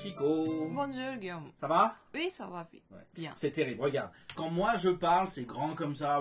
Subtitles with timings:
[0.00, 0.66] Chico.
[0.70, 1.50] Bonjour Guillaume.
[1.60, 1.94] Ça va?
[2.14, 2.66] Oui, ça va
[3.14, 3.32] bien.
[3.36, 3.82] C'est terrible.
[3.82, 6.20] Regarde, quand moi je parle, c'est grand comme ça.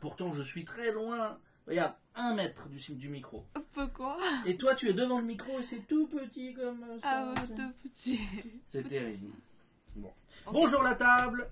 [0.00, 1.36] Pourtant, je suis très loin.
[1.66, 3.44] Regarde, un mètre du, du micro.
[3.74, 6.94] Pourquoi Et toi, tu es devant le micro et c'est tout petit comme ça.
[7.02, 8.20] Ah, ouais, tout petit.
[8.68, 9.32] C'est terrible.
[10.46, 11.46] Bonjour la table.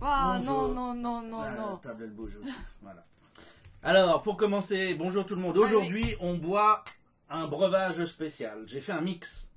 [0.00, 0.68] Ah Bonjour.
[0.68, 1.70] non, non, non, ah, non.
[1.72, 2.54] La table, elle bouge aussi.
[2.82, 3.04] voilà.
[3.82, 5.58] Alors, pour commencer, bonjour tout le monde.
[5.58, 6.84] Aujourd'hui, on boit
[7.28, 8.62] un breuvage spécial.
[8.66, 9.49] J'ai fait un mix.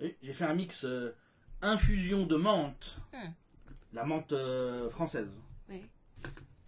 [0.00, 1.14] J'ai fait un mix euh,
[1.60, 3.30] infusion de menthe, Hmm.
[3.92, 5.82] la menthe euh, française, Oui.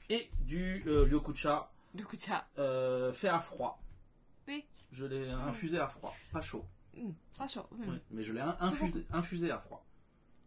[0.09, 1.71] et du euh, Ryokucha.
[2.59, 3.81] euh, fait à froid.
[4.47, 4.65] Oui.
[4.93, 6.65] Je l'ai infusé à froid, pas chaud.
[6.97, 7.67] Hmm, Pas chaud.
[7.73, 7.89] Hmm.
[7.89, 9.85] Oui, mais je l'ai in- infusé, infusé à froid.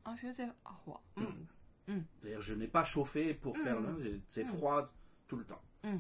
[0.06, 1.04] Infusé à froid.
[1.18, 2.02] Hmm.
[2.22, 3.64] C'est-à-dire je n'ai pas chauffé pour Mm.
[3.64, 4.04] faire le...
[4.04, 4.48] j'ai- C'est Mm.
[4.58, 4.94] froid
[5.28, 5.62] tout le temps.
[5.84, 5.98] Mm.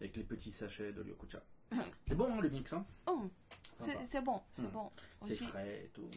[0.00, 1.42] Avec les petits sachets de ryokucha.
[2.06, 3.28] C'est bon hein, le mix, hein Hmm.
[3.78, 4.66] C'est bon, c'est Hmm.
[4.70, 4.90] bon.
[5.22, 6.08] C'est frais et tout.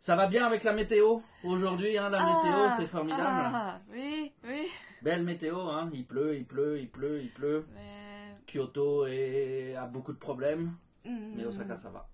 [0.00, 3.22] Ça va bien avec la météo aujourd'hui, hein, la météo, Ah, c'est formidable.
[3.26, 4.66] Ah, oui, oui.
[5.02, 5.90] Belle météo, hein.
[5.92, 7.66] il pleut, il pleut, il pleut, il pleut.
[7.72, 10.74] Mais, Kyoto est- a beaucoup de problèmes,
[11.04, 11.78] hmm, mais Osaka hmm.
[11.78, 12.08] ça va.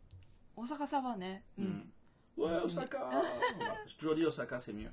[0.57, 1.81] Osaka, ça va, né Hmm.
[2.37, 3.11] Ouais, Osaka
[3.87, 4.91] J'ai toujours dit Osaka c'est mieux.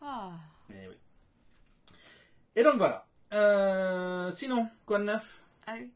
[0.00, 0.30] Ah,
[0.68, 0.96] Mais oui.
[2.56, 3.06] Et donc voilà.
[3.32, 5.40] Euh, sinon, quoi de neuf?
[5.66, 5.92] Ah oui.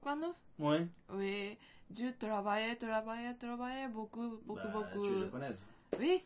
[0.00, 0.36] Quoi de neuf?
[0.58, 0.86] Ouais.
[1.10, 1.58] Oui.
[1.92, 5.06] Je travaille, travaille, travaille beaucoup, beaucoup, Bah, beaucoup.
[5.06, 5.58] Tu es japonaise.
[5.98, 6.22] Oui,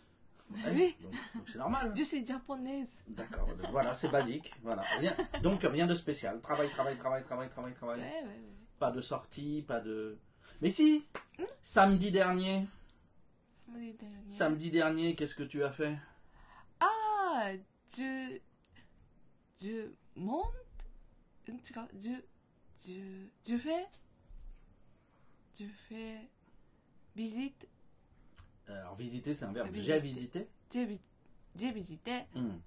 [0.50, 0.96] Ouais, Oui.
[1.34, 1.92] Donc c'est normal.
[1.96, 3.02] je suis japonaise.
[3.08, 3.48] D'accord.
[3.70, 4.52] Voilà, c'est basique.
[4.62, 4.82] Voilà.
[4.98, 6.38] Rien- donc rien de spécial.
[6.42, 8.00] Travail, travail, travail, travail, travail, travail.
[8.00, 8.40] Ouais, ouais, ouais.
[8.78, 10.18] Pas de sortie, pas de.
[10.60, 11.06] Mais si.
[11.62, 12.66] Samedi dernier.
[13.66, 14.32] Samedi dernier.
[14.32, 15.96] Samedi dernier, qu'est-ce que tu as fait?
[16.80, 17.50] Ah,
[17.96, 18.38] je,
[19.62, 20.44] je monte,
[21.48, 22.10] je,
[22.86, 23.86] je, je fais,
[25.58, 26.18] je fais
[27.16, 27.68] visite,
[28.68, 29.68] Alors visiter, c'est un verbe.
[29.74, 30.48] J'ai visité.
[30.72, 31.00] j'ai vi-
[31.56, 32.58] j'ai visité Hmm.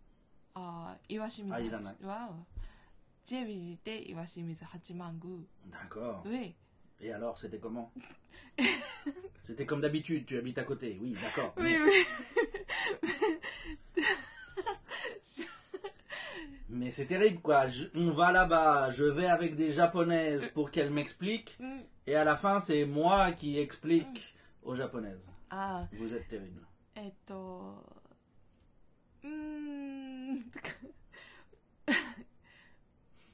[0.56, 0.96] ah.
[2.02, 2.36] Waouh.
[3.30, 5.46] J'ai visité Iwashimizu Hachimangu.
[5.66, 6.24] D'accord.
[6.26, 6.56] Oui.
[7.02, 7.92] Et alors, c'était comment?
[9.44, 10.98] C'était comme d'habitude, tu habites à côté.
[11.02, 11.54] Oui, d'accord.
[11.58, 12.06] Oui, Mais- oui.
[16.70, 17.68] Mais c'est terrible, quoi.
[17.68, 21.80] Je- on va là-bas, je vais avec des japonaises pour qu'elles m'expliquent, Mm.
[22.07, 25.21] et à la fin, c'est moi qui explique aux japonaises.
[25.51, 26.63] Ah, Vous êtes terrible.
[26.95, 27.83] えっと、
[29.23, 29.29] うー
[30.35, 30.45] ん、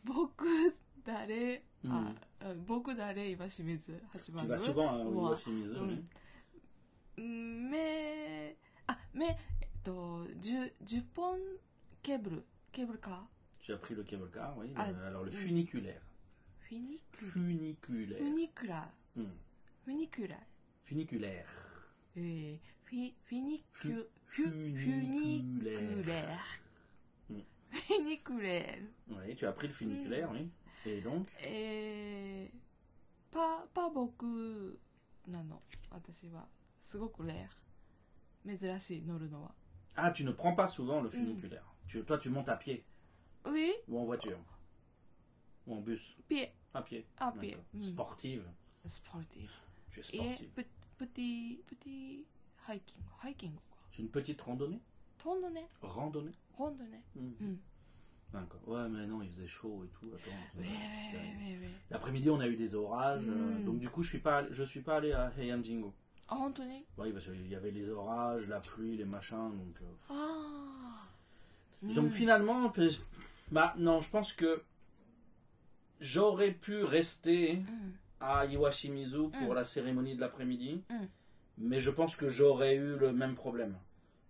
[0.05, 0.45] 僕
[1.05, 5.31] 誰、あ、うん僕誰岩清水八 Tu 番 vas souvent à Moi.
[5.37, 5.89] Iwashimizu, Mm.
[5.89, 6.05] oui.
[7.19, 8.57] うん目、
[8.87, 9.27] あ、目、
[9.61, 11.39] えっと、10, 10本
[12.03, 13.17] ケーブル、ケーブルカー
[13.61, 14.73] Tu as pris le cable car, oui.
[14.77, 15.35] Ah, le- alors le mm.
[15.35, 16.01] funiculaire.
[17.12, 18.16] Funicule.
[18.16, 18.18] Funiculaire.
[18.20, 18.92] Funicula.
[19.16, 19.24] Mm.
[19.86, 20.40] Funicula.
[20.86, 21.50] Funiculaire.
[22.16, 24.06] Eh, funiculaire.
[24.28, 25.66] Funiculaire.
[27.30, 27.42] Mm.
[27.72, 28.82] funiculaire.
[29.10, 30.36] Oui, tu as appris le funiculaire, mm.
[30.36, 30.50] oui.
[30.86, 32.52] Et donc Et.
[33.32, 34.72] Pas, pas beaucoup.
[35.28, 35.60] Non, non.
[39.96, 41.12] Ah, tu ne prends pas souvent le hmm.
[41.12, 41.76] funiculaire.
[41.88, 42.84] Tu, toi, tu montes à pied.
[43.46, 43.74] Oui.
[43.88, 44.40] Ou en voiture.
[45.68, 46.02] Ou en bus.
[46.28, 46.52] Pied.
[46.74, 47.06] À pied.
[47.20, 47.58] À pied.
[47.74, 47.82] Hmm.
[47.82, 48.44] Sportive.
[48.86, 49.52] Sportive.
[50.12, 50.36] Et
[50.98, 52.26] petit, petit
[52.68, 53.04] hiking.
[53.24, 53.78] Hiking quoi.
[53.92, 54.82] C'est une petite randonnée?
[55.24, 55.68] Randonnée.
[55.82, 56.32] Randonnée?
[56.58, 57.02] Randonnée.
[57.16, 57.32] Hmm.
[57.40, 57.56] Hmm.
[58.34, 58.62] D'accord.
[58.68, 60.08] Ouais, mais non, il faisait chaud et tout.
[60.14, 60.36] Attends.
[60.58, 60.66] Oui,
[61.14, 63.24] oui, oui, L'après-midi, on a eu des orages.
[63.28, 65.94] Euh, donc, du coup, je suis pas, je suis pas allé à Heianjingo.
[66.28, 69.52] Ah, Anthony Oui, parce qu'il y avait les orages, la pluie, les machins.
[69.56, 71.94] Donc, euh, ah.
[71.94, 72.74] Donc, finalement,
[73.52, 74.64] bah, non, je pense que
[76.00, 77.92] j'aurais pu rester mm.
[78.20, 79.56] à Iwashimizu pour mm.
[79.56, 81.06] la cérémonie de l'après-midi, mm.
[81.60, 83.78] mais je pense que j'aurais eu le même problème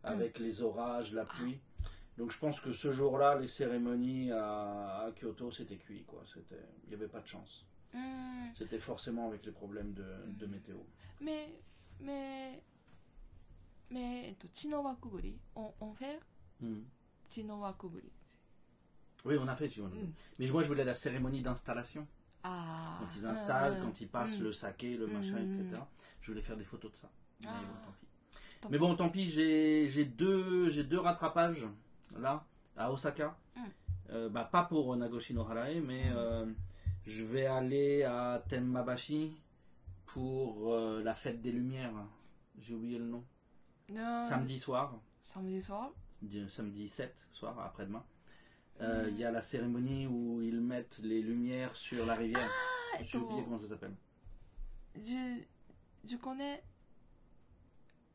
[0.03, 1.59] avec les orages, la pluie.
[2.17, 6.23] Donc je pense que ce jour-là, les cérémonies à, Kyoto, c'était cuit, quoi.
[6.35, 7.65] Il n'y avait pas de chance.
[8.55, 10.77] C'était forcément avec les problèmes de, météo.
[11.21, 11.55] Mais,
[12.01, 12.61] mais,
[13.89, 16.19] mais, Chino Wakuguri, on, on fait
[17.37, 18.11] Wakuguri.
[19.25, 19.89] Oui, on a fait mm.
[20.39, 22.07] Mais moi, je voulais la cérémonie d'installation.
[22.43, 24.43] Ah, quand ils installent, quand ils passent mm.
[24.43, 25.61] le saké, le machin, mm.
[25.61, 25.81] etc.
[26.21, 27.09] Je voulais faire des photos de ça.
[28.69, 28.77] Mais ah.
[28.77, 29.29] bon, tant pis.
[29.29, 31.65] J'ai deux, rattrapages
[32.17, 33.37] là, à Osaka.
[34.09, 36.45] Euh, bah, pas pour Nagoshino Harae, mais euh,
[37.05, 39.33] je vais aller à Tenmabashi
[40.05, 41.93] pour euh, la fête des Lumières.
[42.59, 43.23] J'ai oublié le nom.
[44.21, 44.99] samedi soir.
[45.21, 45.91] Samedi soir.
[46.47, 48.03] Samedi 7 soir, après-demain.
[48.81, 52.49] Euh, il y a la cérémonie où ils mettent les lumières sur la rivière.
[52.95, 53.95] Ah, J'ai oublié comment ça s'appelle.
[54.95, 55.41] Je,
[56.05, 56.63] je connais.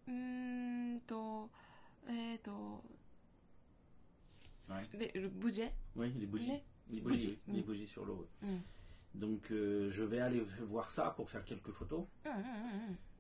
[0.06, 2.82] Hmm, eh, to.
[4.69, 5.10] Ouais.
[5.14, 5.72] Le, budget.
[5.96, 6.46] Oui, les bougies.
[6.46, 7.64] Les, les bougies, les hmm.
[7.64, 8.28] bougies sur l'eau.
[8.43, 8.58] Hmm.
[9.14, 12.05] Donc euh, je vais aller voir ça pour faire quelques photos.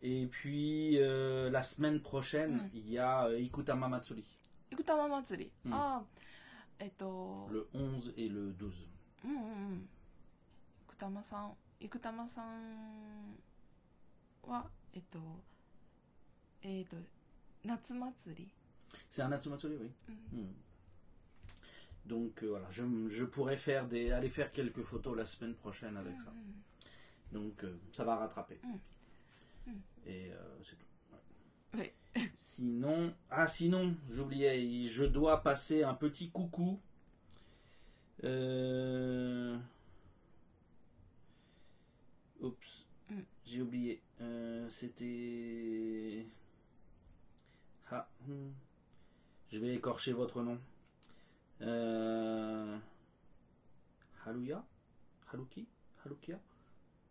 [0.02, 4.24] Et puis euh, la semaine prochaine, il y a Ikutama Matsuri.
[4.70, 5.50] Ikutama Matsuri.
[5.72, 6.04] Ah.
[6.79, 8.71] えっ、と le 11 et le 12.
[9.25, 9.89] うんうんうん
[10.89, 13.37] 生玉さん生玉さん
[14.47, 15.19] はえっ、と
[16.61, 16.97] えっ、と
[17.63, 18.51] 夏祭り
[19.09, 19.91] C'est un Natsumatsuri, oui.
[20.07, 20.53] うん Mm.
[22.05, 25.95] Donc euh, voilà, je, je pourrais faire des, aller faire quelques photos la semaine prochaine
[25.97, 26.31] avec ça.
[26.31, 26.63] うん
[27.33, 28.59] Donc euh, ça va rattraper.
[28.63, 29.71] Mm.
[29.71, 29.81] Mm.
[30.05, 30.85] Et euh, c'est tout.
[32.58, 36.80] Sinon, ah sinon, j'oubliais, je dois passer un petit coucou.
[38.24, 39.56] Euh...
[42.40, 43.20] Oups, Mm.
[43.46, 44.02] j'ai oublié.
[44.20, 46.26] Euh, C'était.
[47.92, 48.50] Ah, hmm.
[49.52, 50.58] Je vais écorcher votre nom.
[51.62, 52.76] Euh...
[54.26, 54.64] Haruya
[55.32, 55.66] Haruki
[56.04, 56.38] Harukia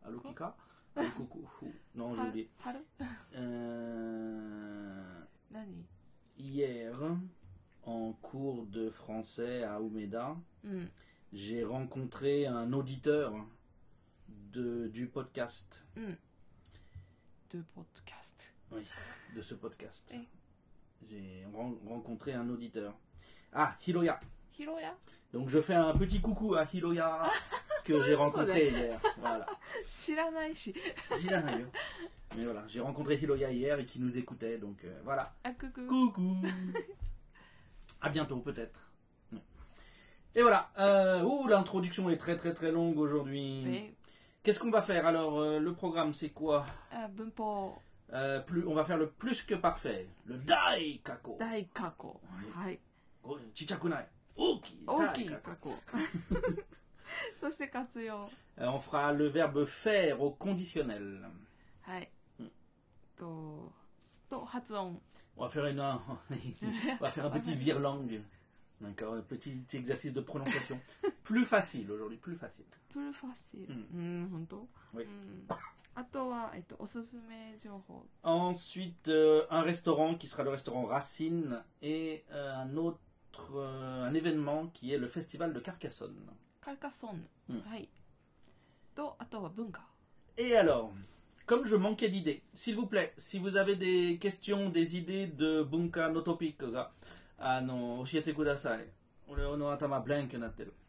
[0.06, 0.56] Harukika
[0.96, 1.40] Harukuku
[1.96, 2.50] Non, j'ai は oublié.
[2.62, 2.84] 春
[3.36, 5.22] Euh,
[6.38, 6.96] Hier,
[7.84, 10.84] en cours de français à Umeda, mm.
[11.34, 13.34] j'ai rencontré un auditeur
[14.28, 15.84] de, du podcast.
[15.96, 16.14] Hmm.
[17.52, 18.54] De podcast.
[18.72, 18.84] Oui,
[19.36, 20.04] de ce podcast.
[20.12, 20.28] Eh.
[21.08, 22.98] J'ai rencontré un auditeur.
[23.54, 24.20] Ah, Hiroya.
[24.58, 24.98] Hiroya?
[25.34, 27.24] Donc je fais un petit coucou à Hiroya
[27.86, 29.00] que j'ai rencontré hier.
[29.20, 29.46] Voilà.
[30.10, 31.60] Hein.
[32.38, 35.34] Mais voilà, j'ai rencontré Hiroya hier et qui nous écoutait, donc euh, voilà.
[35.44, 35.86] Ah, coucou.
[35.88, 36.38] Coucou.
[38.02, 38.92] à bientôt peut-être.
[40.36, 40.70] Et voilà.
[40.78, 43.96] Euh, ouh, l'introduction est très très très longue aujourd'hui.
[44.44, 45.06] Qu'est-ce qu'on va faire?
[45.06, 46.66] Alors euh, Le programme c'est quoi?
[46.94, 47.76] Euh, Bunpo.
[48.46, 51.38] plus, on va faire le plus que parfait, le daikaku.
[51.40, 52.14] Daikaku.
[53.26, 53.40] Oui.
[53.54, 54.06] Chichakunai.
[54.37, 54.41] 去。
[54.41, 54.63] はい。
[54.87, 55.07] Go- Chichakunai.
[55.07, 55.09] Oki.
[55.09, 55.71] 大きい Dai 過 kako.
[55.71, 56.65] 去。
[57.41, 58.31] そして活用。
[58.59, 61.23] Euh, on fera le verbe faire au conditionnel.
[61.83, 62.11] はい
[62.41, 62.53] うん。
[63.17, 63.73] と、
[64.29, 65.01] と発音。
[65.37, 66.01] On va faire une, un-
[66.31, 68.23] on va faire un petit virlangue.
[68.81, 70.79] D'accord, un petit exercice de prononciation.
[71.25, 72.65] plus facile aujourd'hui, plus facile.
[72.93, 73.75] プルファシル。
[73.75, 75.05] ううん、本当 Oui.
[75.05, 75.47] うん。
[75.95, 78.05] あとは、えっと、おすすめ情報。
[78.23, 82.99] Ensuite, euh, un restaurant qui sera le restaurant Racine et euh, un autre,
[83.56, 86.16] un événement qui est le festival de Carcassonne.
[86.62, 87.24] Carcassonne.
[87.48, 87.58] Mm.
[87.72, 87.90] Oui.
[90.38, 90.92] Et alors,
[91.46, 95.64] comme je manquais d'idées, s'il vous plaît, si vous avez des questions, des idées de
[95.64, 96.62] bunka no topic,
[97.40, 97.62] ah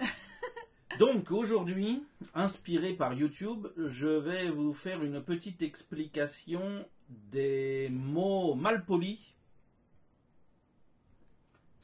[0.98, 2.02] Donc aujourd'hui,
[2.34, 9.34] inspiré par YouTube, je vais vous faire une petite explication des mots malpolis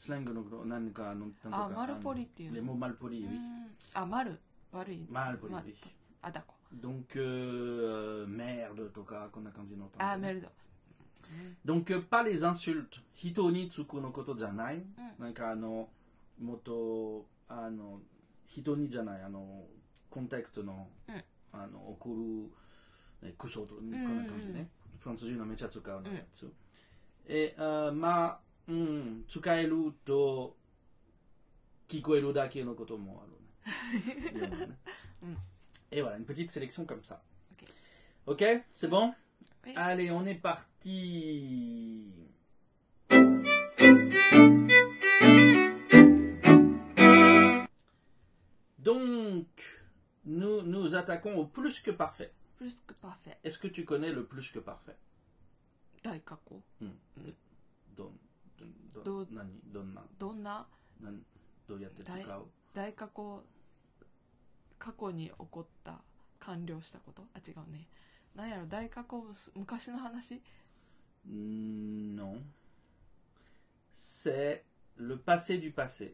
[0.05, 2.55] スラングの何かのあマルポリっていう。
[2.55, 3.27] レモマルポリ
[3.95, 4.39] あマル
[4.71, 5.07] 悪い。
[5.11, 5.55] マルポリ
[6.21, 6.55] あだこ。
[6.79, 7.07] Donc
[8.71, 10.49] ールとかこんな感じの、あメルド。
[11.65, 12.45] donc pas les
[13.15, 14.85] 人につくのことじゃない、
[15.19, 15.89] なんかあの
[16.39, 18.03] もっとあの
[18.47, 19.23] 人にじゃない。
[19.23, 19.65] あの
[20.11, 20.87] コンタクトの、
[21.51, 22.11] あの送
[23.23, 23.33] る、
[23.67, 24.69] とこんな感じね、
[24.99, 26.53] フランス人のめちゃ使うやつ、
[27.27, 27.57] え
[27.95, 30.56] まあうん、使えると、
[31.88, 33.32] 聞こえるだけのこともある
[34.32, 34.38] ね。
[34.38, 34.78] いろんなね
[35.24, 35.38] うん
[35.92, 37.20] Et voilà, une petite sélection comme ça.
[37.52, 37.64] Ok.
[38.28, 38.44] Ok,
[38.74, 39.14] c'est bon
[39.66, 39.74] Oui.
[39.76, 42.14] Allez, on est parti.
[48.78, 49.48] Donc,
[50.26, 52.32] nous nous attaquons au plus que parfait.
[52.60, 53.38] プルスクパフェ。
[53.42, 54.98] Est-ce que tu connais le plus que parfait
[56.04, 56.62] 大過去。
[57.96, 58.12] Don,
[58.95, 60.67] ど,ど,何どんな,どんな,
[61.69, 62.17] うやって使う？
[62.75, 63.43] 大,大過,去
[64.79, 66.03] 過去に起こった
[66.41, 67.25] 完了したこと？
[67.35, 67.89] あ違うね。
[68.35, 70.43] 何やろ大過去昔の話？
[71.27, 72.37] の
[73.97, 74.65] せ
[74.99, 76.13] るパセドゥパセ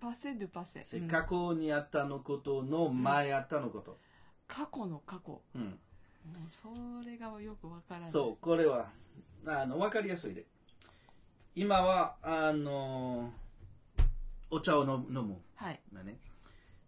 [0.00, 3.98] パセドゥパセ過去にあったのことの前あったのこと、
[4.46, 5.42] 過去の過去？
[5.54, 5.62] うん。
[5.62, 6.68] もうそ
[7.04, 8.10] れがよくわからない。
[8.10, 8.90] そうこれは
[9.46, 10.46] あの分かりやすいで。
[11.54, 13.30] 今は、あの、
[14.50, 15.36] お茶を飲む飲む。
[15.56, 15.80] はい。
[15.92, 16.16] だね。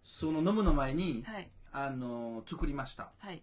[0.03, 1.51] その飲むの前に、はい。
[1.73, 3.11] あの、作りました。
[3.19, 3.43] はい。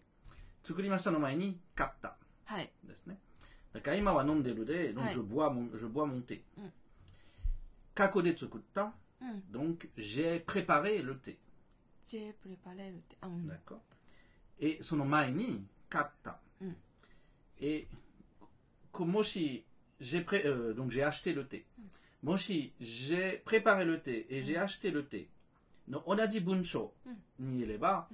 [0.63, 2.15] 作りましたの前に、買った。
[2.45, 2.71] はい。
[2.83, 3.19] ですね。
[3.73, 6.41] だから今は飲んでるで、donc はい je bois mon, je bois mon thé.
[6.57, 6.73] うん
[7.93, 8.93] 過去で作った。
[9.21, 9.43] うん。
[9.51, 11.35] Donc j'ai préparé le thé.
[12.07, 13.17] ジェプレパレルって。
[13.21, 13.47] あ、うん。
[13.47, 13.77] D'accord.
[14.59, 16.37] Et その前に買った。
[16.61, 16.75] うん。
[17.59, 17.87] Et
[18.91, 19.65] こもし
[20.00, 21.64] j'ai pré- euh, donc j'ai acheté le thé.
[22.22, 25.28] もし j'ai préparé le thé et j'ai acheté le thé
[25.88, 26.92] の同じ文章
[27.38, 28.08] にいれば、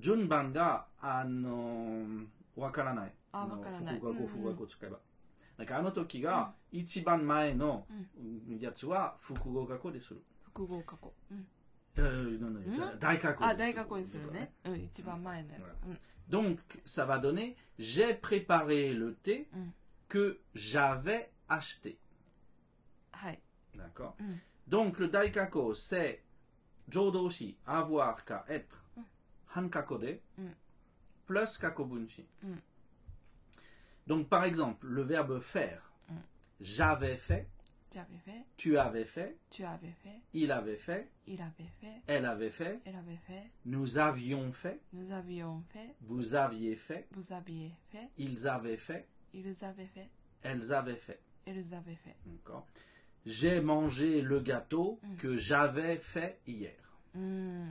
[0.00, 3.12] 順番があのわからない。
[3.32, 4.98] あわからない複合語、うんうん複合語使えば。
[5.56, 7.86] だからあの時が一番前の
[8.58, 10.22] やつは複合語でする。
[10.42, 11.12] 複合過去。
[11.30, 11.46] うん。
[11.96, 13.44] えーなんだ大過去。
[13.44, 14.52] あ、大過去にするね。
[14.64, 15.74] うん、一番前のやつ。
[15.86, 15.98] うん。
[16.28, 19.70] Donc, ça va donner j'ai préparé le thé Mm.
[20.09, 21.97] que j'avais acheté.
[23.75, 24.17] D'accord.
[24.19, 24.33] Mm.
[24.67, 26.23] Donc, le daikako, c'est
[26.89, 29.01] jodoshi, avoir qu'à être, mm.
[29.55, 30.47] hankakode, mm.
[31.25, 32.27] plus kakobunshi.
[34.07, 35.91] Donc, par exemple, le verbe faire.
[36.59, 37.47] J'avais fait.
[38.57, 39.37] Tu avais fait.
[40.33, 41.09] Il avait fait.
[42.07, 42.81] Elle avait fait.
[43.65, 44.81] Nous avions fait.
[46.01, 47.07] Vous aviez fait.
[48.17, 49.07] Ils avaient fait.
[49.33, 50.09] Ils avaient fait.
[50.41, 51.19] Elles avaient fait.
[51.45, 52.15] Elles avaient fait.
[52.25, 52.67] D'accord.
[53.25, 55.15] J'ai mangé le gâteau mm.
[55.17, 56.75] que j'avais fait hier.
[57.13, 57.69] Mm.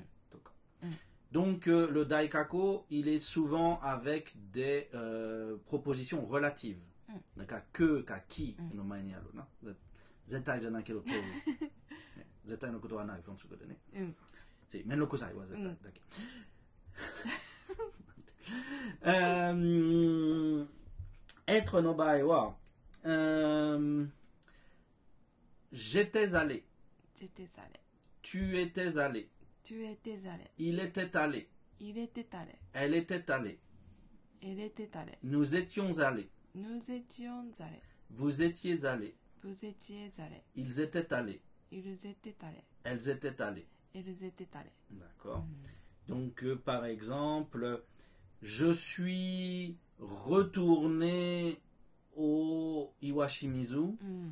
[0.82, 0.90] mm.
[1.32, 6.80] Donc euh, le daikaku, il est souvent avec des euh, propositions relatives.
[7.08, 7.12] Mm.
[7.36, 8.76] Donc à que, qu'à qui, mm.
[8.76, 9.46] no manialo, na?
[10.28, 11.12] Zentai janai kero to.
[12.46, 13.76] Zentai no koto wa nai, français de ne?
[13.92, 14.12] Mm.
[14.68, 16.00] Si, men no kusai wa zentai dake.
[21.48, 21.94] être no
[23.06, 24.06] euh,
[25.72, 26.64] j'étais allé.
[28.22, 29.30] Tu étais allé.
[30.58, 31.48] Il était allé.
[32.72, 33.58] Elle était allée.
[35.22, 36.30] Nous étions allés.
[38.10, 39.16] Vous étiez allés.
[40.54, 41.40] Ils étaient allés.
[42.84, 43.66] Elles étaient allées.
[43.94, 44.46] Étaient.
[44.90, 45.42] D'accord.
[45.42, 46.08] Hmm.
[46.08, 47.84] Donc, euh, par exemple,
[48.42, 51.60] je suis retourner
[52.16, 54.30] au Iwashimizu mm.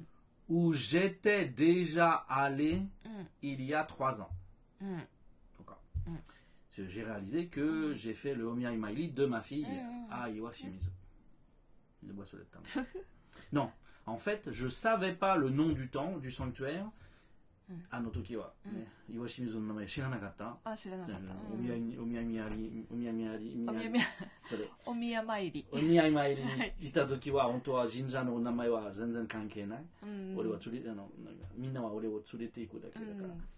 [0.49, 3.09] où j'étais déjà allé mm.
[3.43, 4.31] il y a trois ans.
[4.81, 4.99] Mm.
[6.79, 9.67] J'ai réalisé que j'ai fait le Omiya Imaili de ma fille
[10.11, 10.91] à Iwashimizu.
[13.53, 13.71] Non,
[14.05, 16.87] en fait, je ne savais pas le nom du temps, du sanctuaire,
[17.69, 17.83] Mm.
[17.91, 20.57] あの時は、ね、岩清水の名前知らなかった？
[20.63, 21.21] あ、知らなかった。
[21.53, 24.05] お見合いに、お見合いにあり、お見合いにあり、お宮宮、
[24.49, 25.67] それ、 お宮参り。
[25.73, 26.49] お見合い参りに
[26.81, 29.85] 行った時は、本当は神社の名前は全然関係ない。
[30.05, 30.35] うん。
[30.39, 33.29] 俺は連れ、あの、なんかみんなは俺を連れて行くだけうだから。
[33.29, 33.49] ん。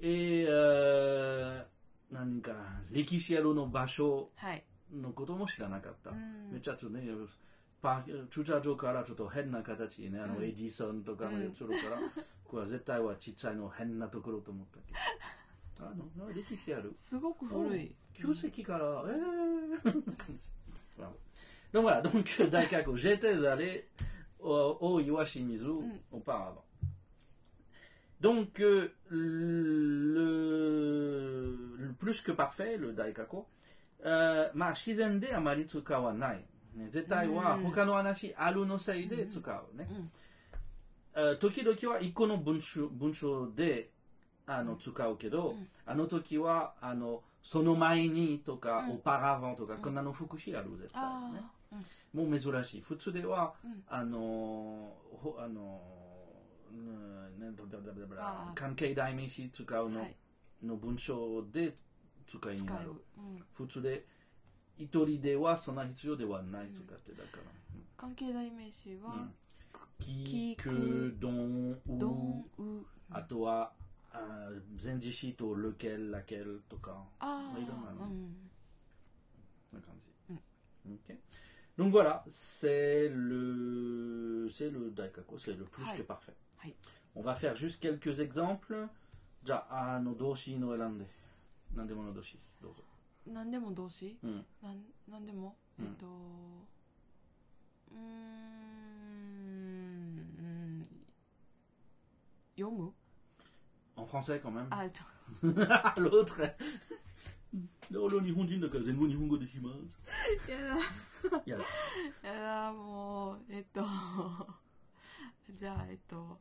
[0.00, 1.64] えー、
[2.10, 2.52] 何か、
[2.90, 4.64] 歴史あるの場所はい。
[4.92, 6.10] のことも知らなかった。
[6.10, 7.06] うんめっちゃちょっとね、
[7.82, 11.98] パー駐車場からちょっと変な形にね、あの、エジソンとかのやつるから、
[12.44, 15.88] これは絶対はちっちゃいの変なところと思ったけど。
[15.88, 15.92] あ
[16.24, 16.92] の、歴史ある。
[16.94, 17.92] すごく古い。
[18.14, 20.02] 旧世から、えー
[20.96, 21.10] Voilà.
[21.72, 23.88] Donc voilà, donc Daikaku, j'étais allé
[24.38, 25.70] au, au Iwashimizu
[26.12, 26.64] auparavant.
[28.20, 28.92] Donc euh,
[30.12, 33.46] le, le plus que parfait, le Daikaku,
[34.04, 36.44] euh, まあ自然であまり使わない。
[36.74, 39.88] ね、絶対は他の話あるのせいで使うね。
[41.14, 43.90] えー時々は一個の文章文章で
[44.46, 51.02] あの使うけど、あの時はあのその前にとか、オパラバンとか、こんなの副詞ある絶対
[52.12, 52.80] もう珍しい。
[52.82, 53.82] 普通では、ん。
[53.88, 55.80] あの、ほあの、
[58.54, 60.16] 関係代名詞使うの,、はい。
[60.62, 61.76] の文章で
[62.28, 62.92] 使いに使なる。
[63.54, 64.04] 普通で、
[64.81, 67.43] 一人ではそんな必要ではない使ってだから。
[67.97, 69.27] 関係代名詞は、
[69.99, 72.85] き、聞くく、どん、うどん、う。
[73.09, 73.73] あとは、
[74.11, 74.49] あ
[74.83, 77.59] 前置詞と lequel, laquelle とか、ああ。
[77.59, 78.35] いろんなのうん。
[79.71, 80.07] こんな感じ。
[80.89, 81.17] Ok.
[81.77, 85.97] Donc voilà, c'est le, c'est le daikaku, c'est le plus Hai.
[85.97, 86.33] que parfait.
[86.63, 86.73] Hai.
[87.15, 88.87] On va faire juste quelques exemples.
[89.43, 91.05] じゃあ、あの動詞の選んで。
[93.25, 94.43] 何でもの動詞、どうぞ。
[94.61, 94.69] 何でも動詞うん。
[94.69, 94.81] なん
[95.11, 96.05] なんでもえっと
[97.91, 98.03] うーん
[102.57, 102.91] 読む
[103.95, 104.67] En français quand même.
[104.69, 105.05] あちょ
[105.97, 106.53] L'autre.
[107.89, 109.77] ローロ日本人だから全部日本語できます。
[110.51, 110.63] やだ
[111.45, 111.63] やだ。
[112.29, 113.81] やだもうえっと
[115.55, 116.37] じゃあえっと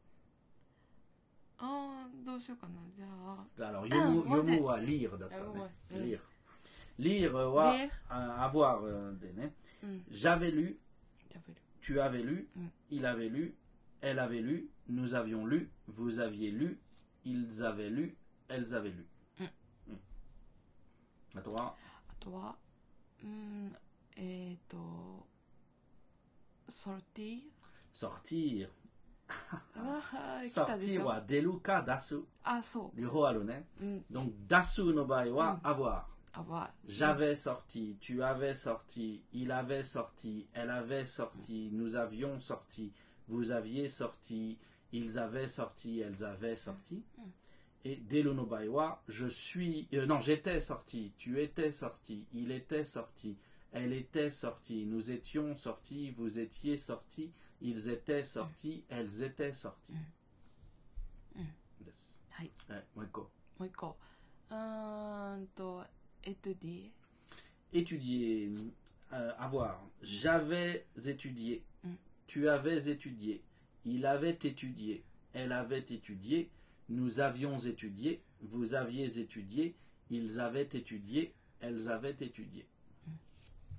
[1.58, 5.62] あーどうしようかなじゃあ Alors, yomu, moi, yomu wa lire だったねあごめん。
[5.64, 5.66] う
[5.98, 6.20] ん lire.
[6.99, 8.83] Lire euh, avoir.
[8.83, 9.11] Euh,
[9.83, 9.87] mm.
[10.09, 10.77] J'avais lu,
[11.79, 12.67] tu avais lu, mm.
[12.91, 13.55] il avait lu,
[14.01, 16.79] elle avait lu, nous avions lu, vous aviez lu,
[17.25, 18.15] ils avaient lu,
[18.47, 19.05] elles avaient lu.
[19.39, 19.95] Mm.
[21.37, 21.77] À toi.
[22.09, 22.57] À toi.
[24.17, 24.57] et
[26.67, 27.39] sortir.
[27.93, 28.69] Sortir.
[29.29, 32.25] Ah, ah, ah, sortir wa deruka dasu.
[32.43, 32.91] Ah, so.
[34.09, 36.09] Donc dasu no bai wa avoir.
[36.32, 42.92] あば J'avais sorti, tu avais sorti, il avait sorti, elle avait sorti, nous avions sorti,
[43.28, 44.58] vous aviez sorti,
[44.92, 47.02] ils avaient sorti, elles avaient sorti.
[47.84, 52.84] Et dès le nobaiwa, je suis, euh, non, j'étais sorti, tu étais sorti, il était
[52.84, 53.36] sorti,
[53.72, 57.30] elle était sortie, nous étions sortis, vous étiez sortis,
[57.60, 59.94] ils étaient sortis, elles étaient sorties.
[61.34, 61.42] Mm.
[61.80, 61.92] Des.
[62.30, 63.20] はいはい、もう一個。
[63.58, 63.96] もう一個
[64.50, 65.84] うーんと
[66.25, 66.91] Étudier.
[67.73, 68.51] Étudier.
[69.11, 69.83] Avoir.
[70.01, 71.63] J'avais étudié.
[72.27, 73.41] Tu avais étudié.
[73.85, 75.03] Il avait étudié.
[75.33, 76.49] Elle avait étudié.
[76.89, 78.21] Nous avions étudié.
[78.41, 79.75] Vous aviez étudié.
[80.09, 81.33] Ils avaient étudié.
[81.59, 82.65] Elles avaient étudié.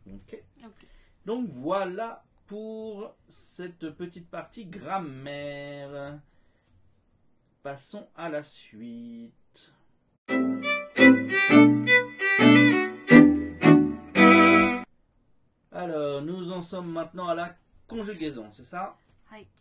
[0.07, 0.43] Okay.
[0.65, 0.87] ok.
[1.25, 6.21] Donc voilà pour cette petite partie grammaire.
[7.63, 9.73] Passons à la suite.
[15.83, 17.57] Alors, nous en sommes maintenant à la
[17.89, 18.97] conjugaison, c'est ça?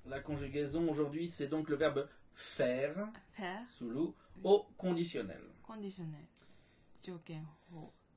[0.05, 3.65] La conjugaison aujourd'hui, c'est donc le verbe faire, faire
[4.43, 5.41] au conditionnel.
[5.63, 6.27] Conditionnel.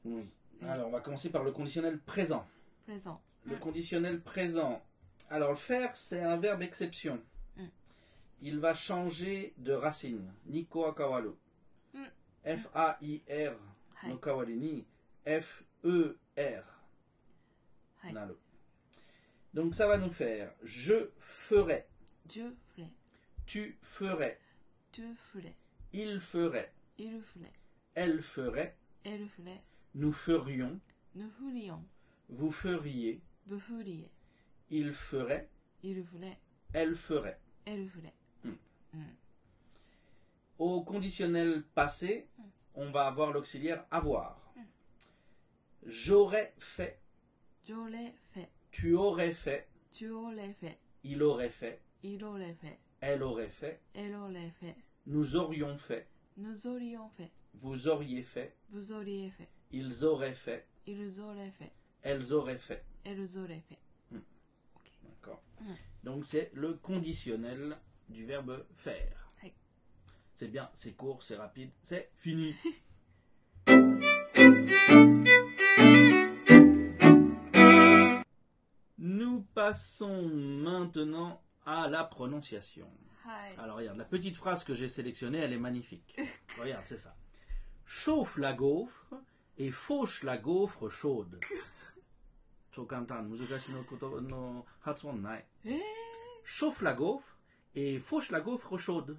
[0.05, 0.29] Oui.
[0.63, 2.47] Alors, on va commencer par le conditionnel présent.
[2.85, 3.23] Présent.
[3.47, 3.61] Le mm.
[3.61, 4.83] conditionnel présent.
[5.31, 7.23] Alors, le faire, c'est un verbe exception.
[7.57, 7.65] Mm.
[8.43, 10.31] Il va changer de racine.
[10.45, 11.31] Niko akawaru.
[11.95, 12.05] Mm.
[12.45, 13.55] F-A-I-R
[14.09, 14.87] no kawarini.
[15.25, 16.74] F-E-R.
[18.04, 18.36] はい Naru.
[19.54, 21.88] Donc, ça va nous faire je ferai,
[22.28, 22.92] ジュフレ
[23.46, 24.40] tu ferais,
[24.92, 25.56] ジュフレ
[25.92, 27.52] il ferait, イルフレ
[27.96, 29.64] elle ferait, エルフレ
[29.96, 30.80] nous ferions,
[31.16, 31.86] ヌフリオン
[32.30, 34.10] vous feriez, ブフリエ
[34.70, 35.50] il ferait,
[35.82, 36.38] イルフレ
[36.74, 37.40] elle ferait.
[37.66, 38.14] エルフレ
[38.46, 38.58] Mm.
[38.94, 39.18] うん
[40.60, 42.28] Au conditionnel passé,
[42.76, 44.38] on va avoir l'auxiliaire avoir.
[45.86, 47.00] J'aurais fait,
[47.67, 48.51] J'aurais fait.
[48.71, 49.69] Tu aurais fait.
[49.91, 50.79] Tu aurais fait.
[51.03, 51.81] Il aurait fait.
[52.03, 52.79] Il aurait fait.
[53.01, 53.81] Elle aurait fait.
[53.95, 54.77] Elle aurait fait.
[55.07, 56.07] Nous aurions fait.
[56.37, 57.31] Nous aurions fait.
[57.55, 58.57] Vous auriez fait.
[58.71, 59.49] Vous auriez fait.
[59.71, 60.67] Ils auraient fait.
[60.87, 61.73] Ils auraient fait.
[62.03, 62.85] Elles auraient fait.
[63.05, 63.79] Elles auraient fait.
[64.11, 64.21] Hmm.
[65.05, 65.43] D'accord.
[65.61, 65.75] Hmm.
[66.03, 69.25] Donc c'est le conditionnel du verbe faire.
[70.37, 72.57] C'est bien, c'est court, c'est rapide, c'est fini.
[79.55, 82.91] passons maintenant à la prononciation.
[83.59, 86.21] Alors regarde, la petite phrase que j'ai sélectionnée, elle est magnifique.
[86.61, 87.17] regarde, c'est ça.
[87.87, 89.15] Chauffe la gaufre
[89.57, 91.41] et fauche la gaufre chaude.
[95.65, 95.81] Eh?
[96.45, 97.39] Chauffe la gaufre
[97.75, 99.17] et fauche la gaufre chaude.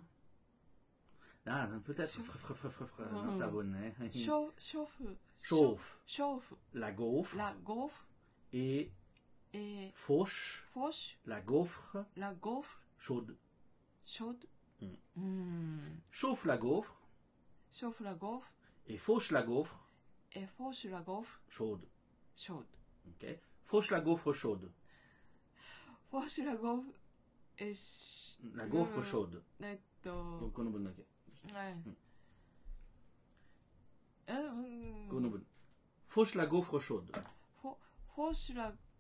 [1.46, 2.12] Ah, peut-être.
[2.12, 2.32] Chauffe.
[5.40, 6.00] Chauffe.
[6.06, 6.54] Chauffe.
[6.74, 7.38] La gaufre.
[7.38, 8.08] La gaufre.
[8.52, 8.92] Et
[9.94, 10.66] fauche,
[11.26, 13.36] la gaufre, la gaufre, chaude.
[14.04, 14.46] Chaude.
[14.82, 14.96] Hmm.
[15.16, 16.00] Hmm.
[16.12, 16.96] Chauffe la gaufre.
[17.72, 18.52] Chauffe la gaufre.
[18.88, 19.80] Et fauche la gaufre.
[20.34, 21.42] Et fauche la gaufre.
[21.50, 21.86] Chaude.
[22.36, 22.66] Chaude.
[23.66, 24.72] Fauche la gaufre chaude.
[26.12, 26.92] Fauche la gaufre.
[28.54, 29.42] La gaufre chaude.
[30.04, 30.60] Donc,
[36.08, 37.12] Fauche la gaufre chaude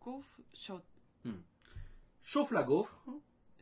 [0.05, 0.83] gaufre chaude.
[1.23, 1.41] Hmm.
[2.23, 2.95] Chauffe la gaufre.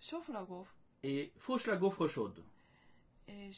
[0.01, 0.75] Chauffe la gaufre.
[1.03, 2.43] Et fauche la gaufre chaude.
[3.27, 3.51] Et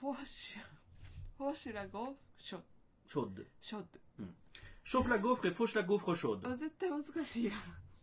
[0.00, 2.62] fauche, la gaufre chaude.
[3.06, 3.46] Chaude.
[3.60, 4.00] Chaude.
[4.18, 4.26] Hmm.
[4.84, 6.46] Chauffe la gaufre et fauche la gaufre chaude.
[6.46, 7.54] Oh, 絶対難しいやん。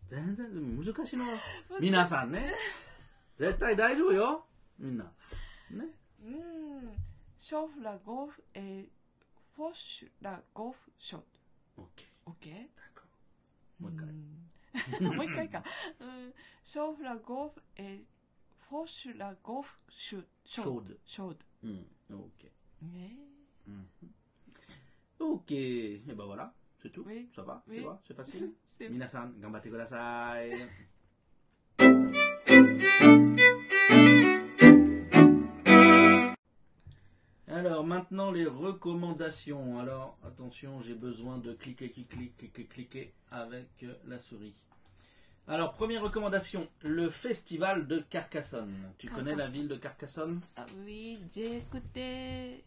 [0.06, 0.46] 全然
[0.76, 1.30] 難しいのは
[1.80, 2.54] 皆さんね。
[3.36, 4.46] 絶対大丈夫よ。
[4.78, 5.04] みんな。
[5.70, 5.86] ね。
[6.22, 6.96] うん。
[7.38, 7.82] chauffe hmm.
[7.82, 8.88] la gaufre et
[9.56, 11.22] fauche la gaufre chaude.
[11.76, 12.06] Ok.
[12.26, 12.48] Ok.
[13.78, 14.06] もう一回。
[15.16, 15.64] もう一回か。
[16.00, 16.34] うん。
[16.64, 18.04] ショーフラゴフ、え、
[18.68, 20.96] フォッシュラゴフシュ、ショーデ。
[21.04, 21.38] ショーデ。
[21.64, 21.86] うん。
[22.20, 22.50] オッケー。
[22.94, 23.16] え
[23.68, 23.90] うん。
[25.20, 26.10] オッケー。
[26.10, 26.52] え、ばばら。
[26.82, 27.04] ちょっと。
[27.34, 27.62] さば。
[27.66, 28.56] では、 せっかく。
[28.78, 30.50] 皆さん、頑張ってください。
[31.78, 33.15] thank you
[37.55, 39.79] Alors maintenant les recommandations.
[39.79, 44.53] Alors attention, j'ai besoin de cliquer, cliquer, cliquer, cliquer avec euh, la souris.
[45.47, 48.73] Alors première recommandation, le festival de Carcassonne.
[48.97, 49.53] Tu connais la Carcassonne.
[49.53, 52.63] ville de Carcassonne あウィジェクって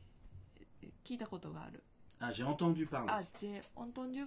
[1.05, 1.83] 聞いたことがある
[2.20, 4.27] Ah j'ai entendu parler, あジェオントンデュ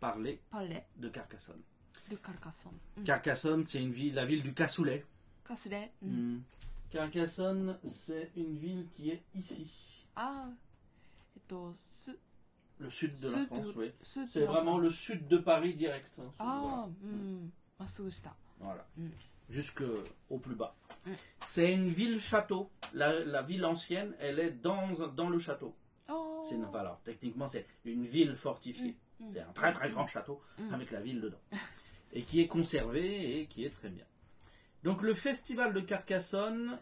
[0.00, 1.56] parler パレ de Carcassonne.
[2.08, 5.04] ドゥカルカソン、うん、 Carcassonne, c'est une ville, la ville du cassoulet.
[5.44, 6.40] カスレ、うん Hmm.
[6.90, 9.66] Carcassonne, c'est une ville qui est ici,
[10.15, 10.47] Ah,
[11.51, 12.17] au sud.
[12.79, 13.91] Le sud de la France, oui.
[14.01, 16.11] C'est vraiment le sud de Paris direct.
[16.19, 16.87] hein, Ah, voilà.
[17.03, 17.49] mm.
[18.59, 18.87] Voilà.
[19.49, 20.75] Jusqu'au plus bas.
[21.41, 22.69] C'est une ville-château.
[22.93, 25.75] La, ville ancienne, elle est dans, dans le château.
[26.09, 26.43] Oh.
[26.49, 28.95] C'est une- alors, techniquement, c'est une ville fortifiée.
[29.33, 31.41] C'est un très très grand château avec la ville dedans.
[32.15, 34.05] Et qui est conservé et qui est très bien.
[34.83, 36.77] Donc le festival de Carcassonne,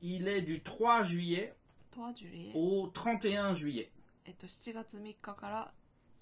[0.00, 1.54] il est du 3 juillet
[1.91, 3.89] とはジュリエ、 au 31 juillet.
[4.25, 5.73] えっと、7月3日から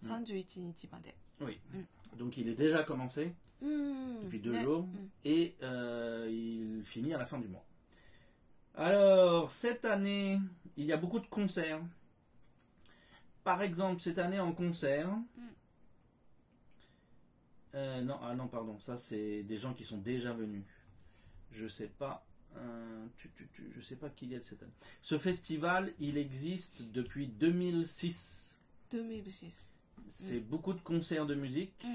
[0.04, 1.60] 31日まで、 Oui.
[1.74, 2.18] Mm.
[2.18, 7.14] Donc il est déjà commencé うん、 depuis deux ね jours うん et euh, il finit
[7.14, 7.64] à la fin du mois.
[8.76, 10.40] Alors cette année,
[10.78, 11.82] il y a beaucoup de concerts.
[13.44, 15.10] Par exemple, cette année en concert.
[17.76, 20.64] Euh, non, ah non, pardon, ça c'est des gens qui sont déjà venus.
[21.52, 22.26] Je sais pas.
[22.55, 24.73] je ne sais pas qui il y a de cette année.
[25.03, 28.59] Ce festival, il existe depuis 2006.
[28.91, 29.71] 2006.
[30.09, 31.87] C'est beaucoup de concerts de musique.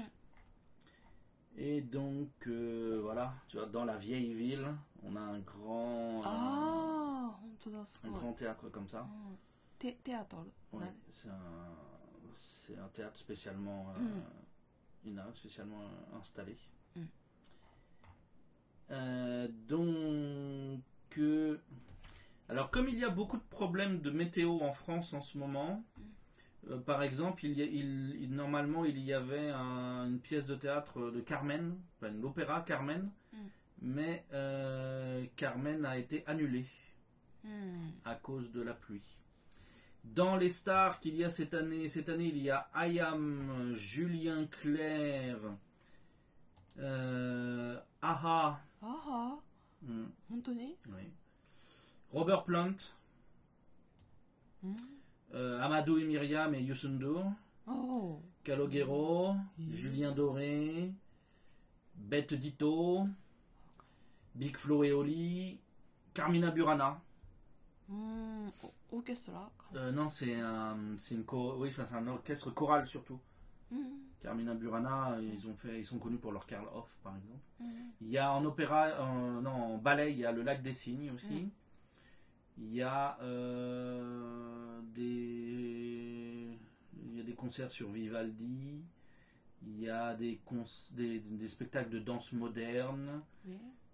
[1.56, 4.66] Et donc, euh, voilà, tu vois, dans la vieille ville,
[5.02, 6.28] on a un grand, euh,
[8.04, 9.06] un grand théâtre comme ça.
[9.78, 10.44] Théâtre.
[11.12, 14.20] C'est un, théâtre spécialement, euh,
[18.90, 20.82] euh, donc,
[21.18, 21.58] euh,
[22.48, 25.84] alors comme il y a beaucoup de problèmes de météo en France en ce moment,
[26.68, 30.46] euh, par exemple, il y a- il- il- normalement il y avait un- une pièce
[30.46, 33.36] de théâtre de Carmen, enfin, l'opéra Carmen, Mm.
[33.82, 34.24] mais
[35.36, 36.64] Carmen a été annulé
[37.42, 39.16] うん、à cause de la pluie.
[40.04, 44.46] Dans les stars qu'il y a cette année, cette année il y a Ayam, Julien
[44.46, 45.38] Clerc,
[48.02, 49.39] Aha, あは
[49.85, 51.11] hmm, 本当に、 oui,
[52.13, 52.75] Robert Plant,
[54.63, 54.75] うん、
[55.33, 57.23] euh, Amadou et Myriam et Yusundur,
[57.67, 59.73] おお Calogero, Mm.
[59.73, 60.91] Julien Doré,
[61.95, 63.07] Bette Dito,
[64.35, 65.59] Big Flo et Oli,
[66.13, 66.97] Carmina Burana.
[67.89, 68.47] うーん
[68.91, 73.19] おオーケストラ Euh, non, c'est un, c'est une cho- oui, enfin, c'est un orchestre choral surtout.
[73.71, 77.40] うん、 Carmina Burana, ils, ont fait, ils sont connus pour leur Karl Hoff, par exemple.
[77.60, 77.68] Mhm.
[78.02, 78.88] Il y a en opéra,
[79.40, 81.44] non, en ballet, il y a le lac des cygnes aussi.
[81.44, 81.50] Mhm.
[82.58, 86.58] Il y a euh, des.
[87.02, 88.82] Il y a des concerts sur Vivaldi.
[89.62, 90.40] Il y a des,
[90.92, 93.22] des, spectacles de danse moderne.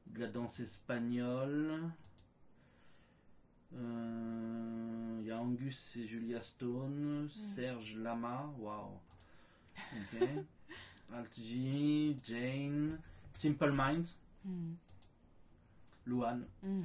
[0.07, 1.91] De la danse espagnole.
[3.75, 7.23] Euh, il y a Angus et Julia Stone.
[7.25, 7.29] Mhm.
[7.29, 8.53] Serge Lama.
[8.59, 8.99] Waouh!
[11.12, 12.17] Okay.
[12.25, 12.99] Jane,
[13.33, 14.73] Simple Minds, mm.
[16.07, 16.45] Luan.
[16.62, 16.83] Hmm.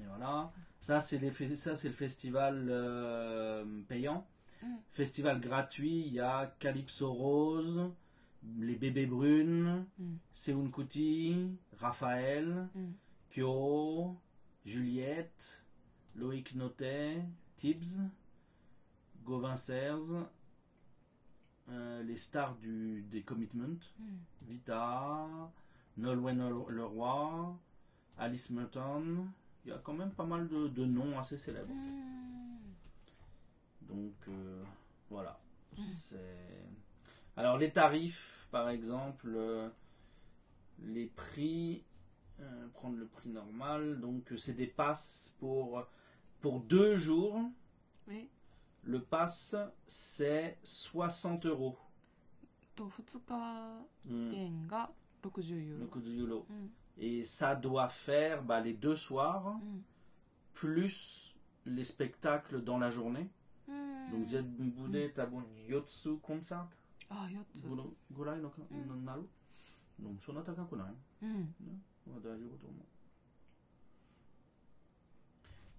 [0.00, 0.50] Et voilà.
[0.80, 4.26] Ça, c'est le festival euh, payant.
[4.62, 4.76] Hmm.
[4.92, 7.90] Festival gratuit, il y a Calypso Rose,
[8.58, 10.16] Les Bébés Brunes, hmm.
[10.34, 12.68] Seun Kuti, Raphaël,
[13.30, 14.16] Kyo,
[14.64, 15.60] Juliette,
[16.16, 17.22] Loïc Notet,
[17.56, 18.00] Tibbs,
[19.24, 20.26] Gauvin Serres,
[21.70, 23.78] euh, les stars du, des commitments.
[23.98, 24.16] Hmm.
[24.42, 25.28] Vita,
[25.98, 27.58] Nolwenn Leroy,
[28.16, 29.26] Alice Merton.
[29.64, 31.74] Il y a quand même pas mal de, de noms assez célèbres.
[31.74, 32.58] Hmm.
[33.82, 34.64] Donc euh,
[35.10, 35.38] voilà.
[37.36, 39.68] Alors les tarifs, par exemple, euh,
[40.80, 41.84] les prix,
[42.72, 45.84] prendre le prix normal, donc c'est des passes pour,
[46.40, 47.42] pour deux jours.
[48.06, 48.28] Oui.
[48.83, 49.55] Le pass
[49.87, 51.77] c'est 60 euros.
[52.75, 54.31] と2日 Hmm.
[54.31, 56.45] 券が60ユー Le ロ coup de euro.
[56.49, 59.83] うん Et ça doit faire bah, les deux soirs, うん
[60.53, 61.33] plus
[61.65, 63.29] les spectacles dans la journée.
[63.67, 66.67] うん Donc Zed Bude Tabun Yotsu Concert
[67.09, 67.75] あ4つ ぐ
[68.11, 69.21] ぐらいのかうんなる
[69.99, 71.53] でもそんな高くないうん
[72.07, 72.85] まあ大丈夫と思う。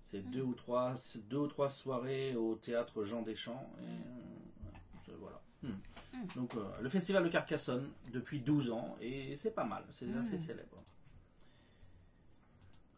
[0.10, 0.95] c'est deux ou trois,
[1.30, 3.69] deux ou trois soirées au théâtre Jean Deschamps.
[3.80, 5.39] Et, euh, voilà.
[5.62, 5.67] Mm.
[5.67, 6.28] Mm.
[6.36, 10.39] Donc euh, le festival de Carcassonne depuis 12 ans et c'est pas mal, c'est assez
[10.39, 10.84] célèbre.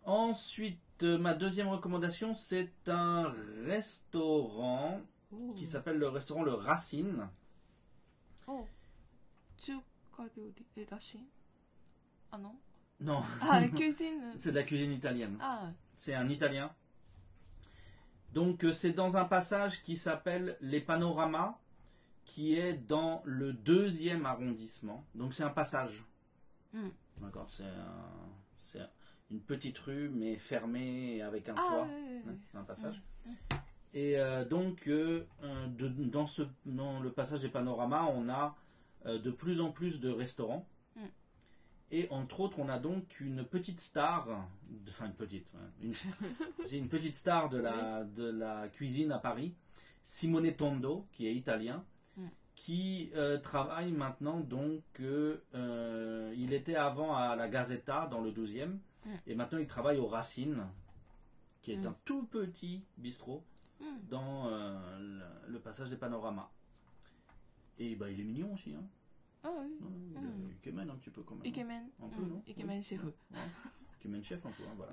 [0.05, 3.33] Ensuite, euh, ma deuxième recommandation, c'est un
[3.65, 5.01] restaurant
[5.55, 7.27] qui s'appelle le restaurant Le Racine.
[8.47, 8.65] Oh,
[13.01, 13.21] non.
[13.75, 14.33] Cuisine.
[14.37, 15.37] C'est de la cuisine italienne.
[15.97, 16.71] C'est un italien.
[18.33, 21.57] Donc euh, c'est dans un passage qui s'appelle Les Panoramas,
[22.25, 25.03] qui est dans le deuxième arrondissement.
[25.15, 26.03] Donc c'est un passage.
[26.73, 26.89] Hmm.
[27.21, 27.63] D'accord, c'est
[29.29, 31.87] une petite rue, mais fermée avec un ah, toit.
[31.87, 33.01] Hein, c'est un passage.
[33.25, 33.31] Hmm.
[33.93, 35.25] Et euh, donc euh,
[36.65, 38.55] dans, le passage des Panoramas, on a
[39.05, 40.67] de plus en plus de restaurants
[41.91, 44.25] et entre autres, on a donc une petite star,
[44.69, 45.89] de- enfin une petite, ouais,
[46.77, 49.53] une, petite star de la, de la cuisine à Paris,
[50.03, 51.83] Simone Tondo, qui est italien,
[52.17, 52.25] Mm.
[52.55, 58.31] qui euh, travaille maintenant donc, euh, euh, il était avant à la Gazeta dans le
[58.31, 59.09] 12e, Mm.
[59.27, 60.65] et maintenant il travaille aux Racines,
[61.61, 61.87] qui est Mm.
[61.87, 63.43] un tout petit bistrot
[64.09, 64.77] dans euh,
[65.47, 66.49] le, le passage des panoramas.
[67.79, 68.73] Et bah, il est mignon aussi.
[68.75, 68.83] Hein.
[69.43, 69.67] Ah oui.
[69.79, 70.17] Mmh.
[70.17, 70.67] Ah.
[70.67, 71.45] Ikemen un petit peu quand même.
[71.45, 71.49] Hein.
[71.49, 71.89] Ikemen.
[72.01, 72.29] Un peu, mmh.
[72.29, 72.83] non Ikemen oui.
[72.83, 73.03] chef.
[73.03, 73.11] Ouais.
[73.99, 74.91] Ikemen chef un peu, hein, voilà.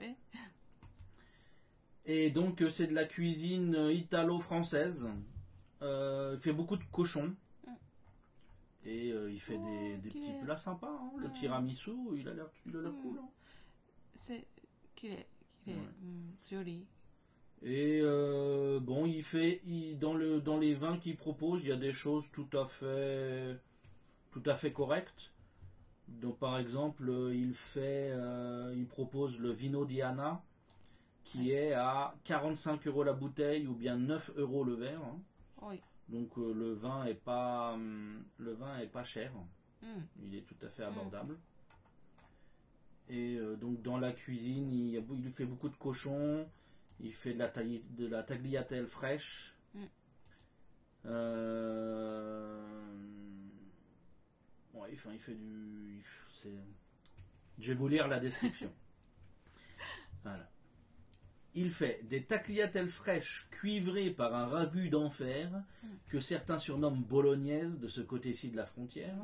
[2.07, 5.09] Et donc euh, c'est de la cuisine euh, italo-française.
[5.83, 7.35] Euh, il fait beaucoup de cochons.
[7.67, 7.71] Mmh.
[8.87, 10.89] Et il fait des, petits plats sympas.
[10.89, 11.13] Hein.
[11.19, 11.33] Le mmh.
[11.33, 13.03] tiramisu, il a l'air mmh.
[13.03, 13.19] cool.
[13.19, 13.29] Hein.
[14.17, 14.47] C'est
[14.97, 15.27] qu'il est,
[15.65, 15.77] qu est
[16.51, 16.87] joli.
[17.63, 18.01] Et
[18.81, 19.61] bon, il fait
[20.01, 23.59] dans le dans les vins qu'il propose, il y a des choses tout à fait
[24.31, 25.33] tout à fait correct.
[26.09, 30.43] Donc par exemple, euh, il fait, euh, il propose le Vino Diana
[31.25, 35.03] qui est à 45 euros la bouteille ou bien 9 euros le verre.
[35.03, 35.77] Hein.
[36.09, 39.31] Donc euh, le vin est pas, hum, le vin est pas cher.
[39.83, 40.01] Hmm.
[40.23, 40.89] Il est tout à fait hmm.
[40.89, 41.37] abordable.
[43.11, 46.47] Et donc dans la cuisine, il, fait beaucoup de cochons,
[47.01, 49.55] il fait de la, tagliatelle fraîche.
[49.75, 49.87] Hmm
[54.75, 56.05] ouais, enfin, il fait du.
[56.43, 56.49] c'est-
[57.59, 58.71] Je vais vous lire la description.
[60.23, 60.49] voilà.
[61.55, 65.51] Il fait des tagliatelles fraîches cuivrées par un ragu d'enfer
[66.09, 69.17] que certains surnomment bolognaise de ce côté-ci de la frontière.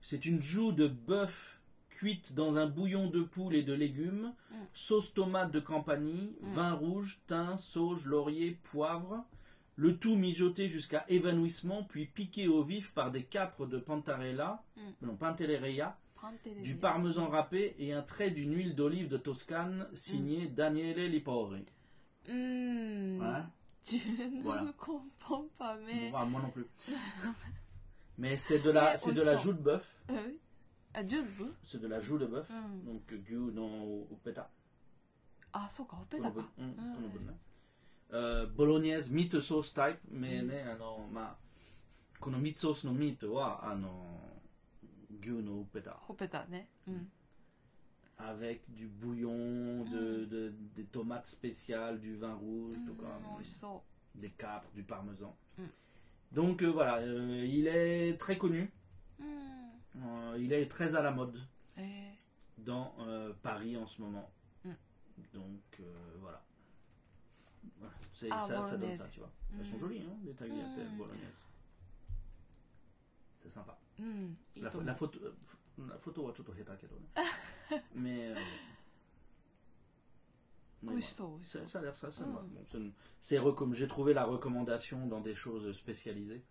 [0.00, 1.58] C'est une joue de bœuf
[1.90, 4.54] cuite dans un bouillon de poule et de légumes, Mm.
[4.72, 6.48] sauce tomate de Campanie, Mm.
[6.50, 9.24] vin rouge, thym, sauge, laurier, poivre,
[9.76, 14.80] le tout mijoté jusqu'à évanouissement, puis piqué au vif par des capres de pantarella, mm.
[15.02, 15.96] non, pantelleria,
[16.62, 20.48] du parmesan râpé et un trait d'une huile d'olive de Toscane signée.
[20.48, 20.54] Mm.
[20.54, 21.64] Daniele Lipori.
[22.28, 23.20] Mm.
[23.82, 26.10] Tu ne comprends pas, mais.
[26.12, 26.66] Bah, moi non plus.
[28.18, 29.96] mais c'est de la, c'est de la joue de bœuf.
[30.08, 30.38] Ah oui.
[30.94, 32.50] Ah, de bœuf C'est de la joue de bœuf,
[32.84, 34.50] donc gu non au péta.
[35.52, 36.32] Ah, ça, au péta.
[36.36, 36.42] Ah,
[38.55, 41.35] bolognaise meat sauce type ねね、あのまあ
[42.19, 44.19] このミートソースのミートはあの
[45.21, 46.69] 牛のウペタほぺたね。
[46.87, 47.07] うん。
[48.19, 53.83] avec du bouillon de, de- des tomates spéciales du vin rouge うん tout comme 美味しそ
[54.15, 55.63] des capres du parmesan Mm.
[56.33, 58.71] donc euh, voilà euh, il est très connu
[59.19, 59.23] う。
[59.23, 60.33] うん。
[60.33, 61.37] Euh, il est très à la mode
[61.77, 62.13] え
[62.57, 64.31] dans euh, Paris en ce moment
[64.65, 64.71] Mm.
[65.33, 65.83] donc euh,
[66.19, 66.41] voilà
[67.79, 67.93] Voilà.
[68.13, 68.97] C'est- Ah, ça, ça donne bolognaise.
[68.99, 69.79] ça tu vois elles sont Mm.
[69.79, 70.97] jolies hein, les tagliatelles Mm.
[70.97, 71.43] bolognaises
[73.41, 74.37] c'est sympa ーうん。
[74.55, 74.97] いい la, と pho- 思 la う。
[74.97, 75.33] photo euh,
[75.87, 77.07] la photo はちょっと下手けどね
[77.95, 78.41] mais, euh, mais
[80.83, 80.97] 美 voilà.
[80.97, 82.33] 味しそう、美味しそう Ça, ça a l'air ça, ça Mm.
[82.33, 82.41] va.
[82.41, 86.43] Bon, c'est une- c'est recomm- J'ai trouvé la recommandation dans des choses spécialisées,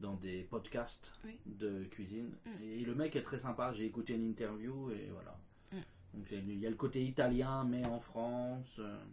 [0.00, 1.38] dans des podcasts Oui.
[1.46, 2.36] de cuisine.
[2.46, 2.62] Mm.
[2.62, 3.72] Et le mec est très sympa.
[3.72, 5.36] J'ai écouté une interview et voilà.
[5.72, 5.76] Mm.
[6.14, 8.76] Donc il y a- il y a le côté italien, mais en France.
[8.78, 9.04] euh,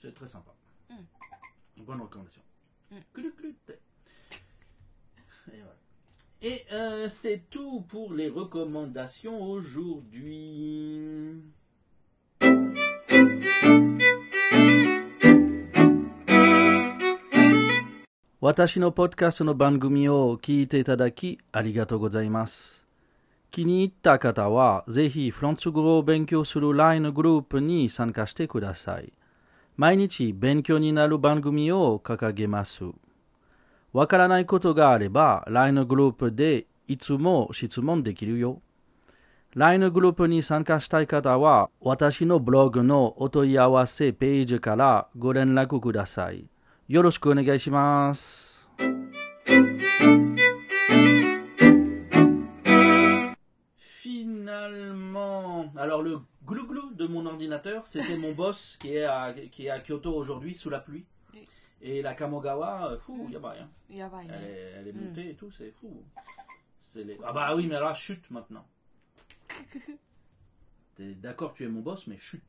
[0.00, 0.54] C'est très sympa.
[0.90, 1.84] Mm.
[1.84, 2.42] Bonne recommandation.
[2.90, 2.96] Mm.
[3.12, 3.56] Clut, clut.
[5.52, 5.76] Et voilà.
[6.40, 11.42] Et euh, c'est tout pour les recommandations aujourd'hui.
[18.40, 22.84] 私のポッドキャストの番組を聞いていただきありがとうございます。
[23.50, 29.12] 気に入った方はぜひフランス語を勉強する LINE グループに参加してください。
[29.78, 32.82] 毎日勉強になる番組を掲げます。
[33.92, 38.60] わからないことがあれば LINE のグループでいつも質問できるよ。
[39.54, 46.46] LINE のグループに参加したい方は私のブログのお問い合わせページからご連絡ください。
[46.88, 48.68] よろしくお願いします。
[54.02, 56.18] Finalement, alors le
[56.98, 60.68] de mon ordinateur, c'était mon boss qui est à, qui est à Kyoto aujourd'hui sous
[60.68, 61.06] la pluie.
[61.80, 63.60] Et la Kamogawa, euh, fou, yabai.
[63.60, 63.70] Hein.
[63.88, 64.26] Yabai.
[64.28, 66.04] Elle, est, elle est montée et tout, c'est fou.
[66.96, 67.16] Les...
[67.24, 68.66] Ah bah oui, mais là, chute maintenant.
[70.98, 72.42] D'accord, tu es mon boss, mais chute.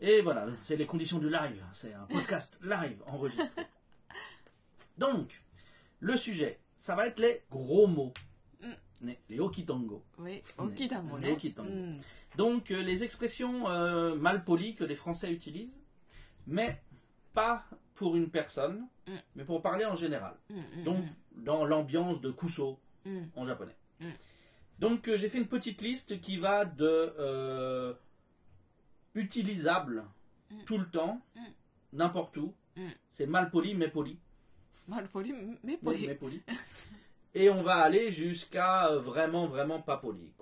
[0.00, 1.64] Et voilà, c'est les conditions du live.
[1.72, 3.62] C'est un podcast live enregistré.
[4.98, 5.40] Donc,
[6.00, 8.12] le sujet, ça va être les gros mots.
[9.00, 10.02] ね、les okitango.
[10.18, 11.18] Oui, okitango.
[11.18, 11.70] Les okitango.
[11.70, 11.96] Hmm.
[12.36, 15.80] Donc, euh, les expressions euh, malpolies que les Français utilisent,
[16.46, 16.80] mais
[17.32, 19.16] pas pour une personne, hmm.
[19.36, 20.34] mais pour parler en général.
[20.48, 21.04] Hmm, Donc,
[21.36, 22.78] dans l'ambiance de kuso
[23.34, 23.76] en japonais.
[24.78, 27.92] Donc, euh, j'ai fait une petite liste qui va de euh,
[29.14, 30.04] utilisable
[30.64, 31.20] tout le temps,
[31.92, 32.54] n'importe où.
[33.10, 34.18] C'est malpoli, mais poli.
[34.88, 35.32] Malpoli,
[35.62, 36.00] mais poli.
[36.00, 36.42] Mais, mais poli.
[37.34, 40.32] et on va aller jusqu'à euh, vraiment, vraiment pas poli.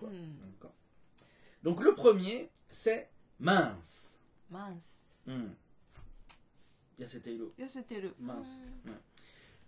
[1.62, 4.14] Donc le premier, c'est mince.
[4.50, 4.96] Mince.
[5.26, 5.48] Mm.
[6.98, 7.52] Yaseteiro.
[8.18, 8.60] Mince.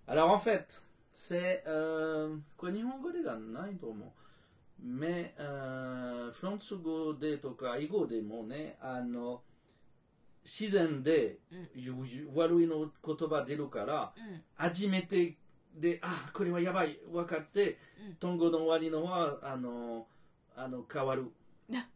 [0.07, 1.63] Alors en fait, c'est.
[1.67, 3.71] Euh, hein,
[4.83, 9.43] mais euh, Fransugo de toka Igo de mone ano
[10.45, 11.39] shizen de
[12.35, 14.15] warui no kotoba deru kara
[14.59, 15.37] ajimete
[15.77, 17.79] で、あ、これはやばい、分かって、
[18.09, 18.15] うん。
[18.17, 20.07] トンゴの終わりのは、あの、
[20.57, 21.31] あの変わる。
[21.69, 21.89] ね。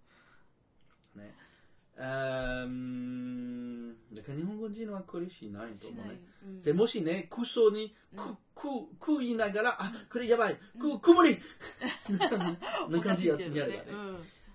[1.96, 6.20] えー、だから日本語人はこれしないと思うね。
[6.44, 6.60] うん。
[6.60, 8.18] でもしね、クソに、うん。
[8.18, 11.38] く、く、く言いながら、あ、これやばい、く、くもり
[12.88, 13.92] な感じややればね。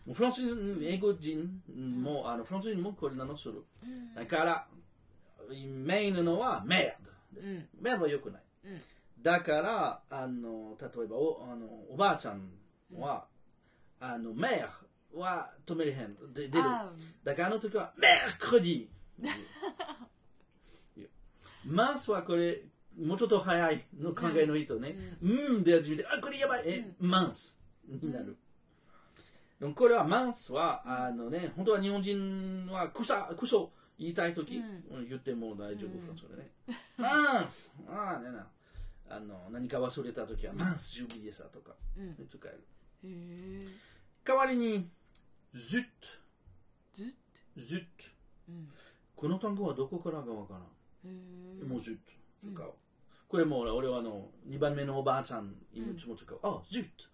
[0.06, 3.64] もうフランス人、英語人も、あの、フランス人もこれなのする。
[3.84, 4.14] うん。
[4.16, 4.68] だから、
[5.50, 7.42] メインのは、メード。
[7.42, 7.70] うん。
[7.80, 8.44] メードは良くない。
[9.20, 12.50] うんだから、あの、例えばお、あの、おばあちゃん
[12.98, 13.26] は、
[14.00, 16.16] あの、メーは止めれへん。
[16.34, 16.64] で出る。
[16.64, 16.92] あ
[17.24, 18.88] だからあの時は、メークロディ
[21.66, 22.62] マンスはこれ、
[22.98, 28.38] もうちょっと早いの考えのいいとね、うん、で始めて、あ、これやばい、え、マンスになる。
[29.60, 34.64] でもこれはマンスは、あのね、本当は日本人はクサ、クソ言いたいとき、う
[35.08, 36.50] 言っても大丈夫、うんフランス語でね。
[36.98, 38.48] マンスああ、ねな。
[39.10, 42.16] あの、何か忘れたときは、マンス、ジュビエサとか、うん。
[42.28, 42.68] 使える。
[43.04, 43.68] へえ
[44.24, 44.90] 代わりに、
[45.54, 45.84] ズッ
[46.94, 47.08] ずっ
[47.58, 47.86] ズッ
[48.50, 48.70] うん。
[49.16, 50.60] この単語はどこからがわから
[51.10, 51.68] ん。
[51.68, 52.74] もうずっと使う。
[53.28, 56.40] これも俺はあの、2番目のおばあちゃん、いつも使う。
[56.44, 57.10] あ、ずっと。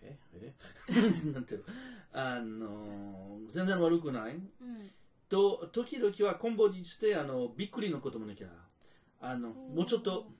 [0.00, 0.54] OK え？
[1.32, 1.66] なんていうの？
[2.12, 4.34] あの、全然悪くない。
[4.34, 4.90] うん。
[5.28, 8.48] と、時々はコンボにして、あの、びっくりのこともできる。
[9.20, 10.30] あの、もうちょっと、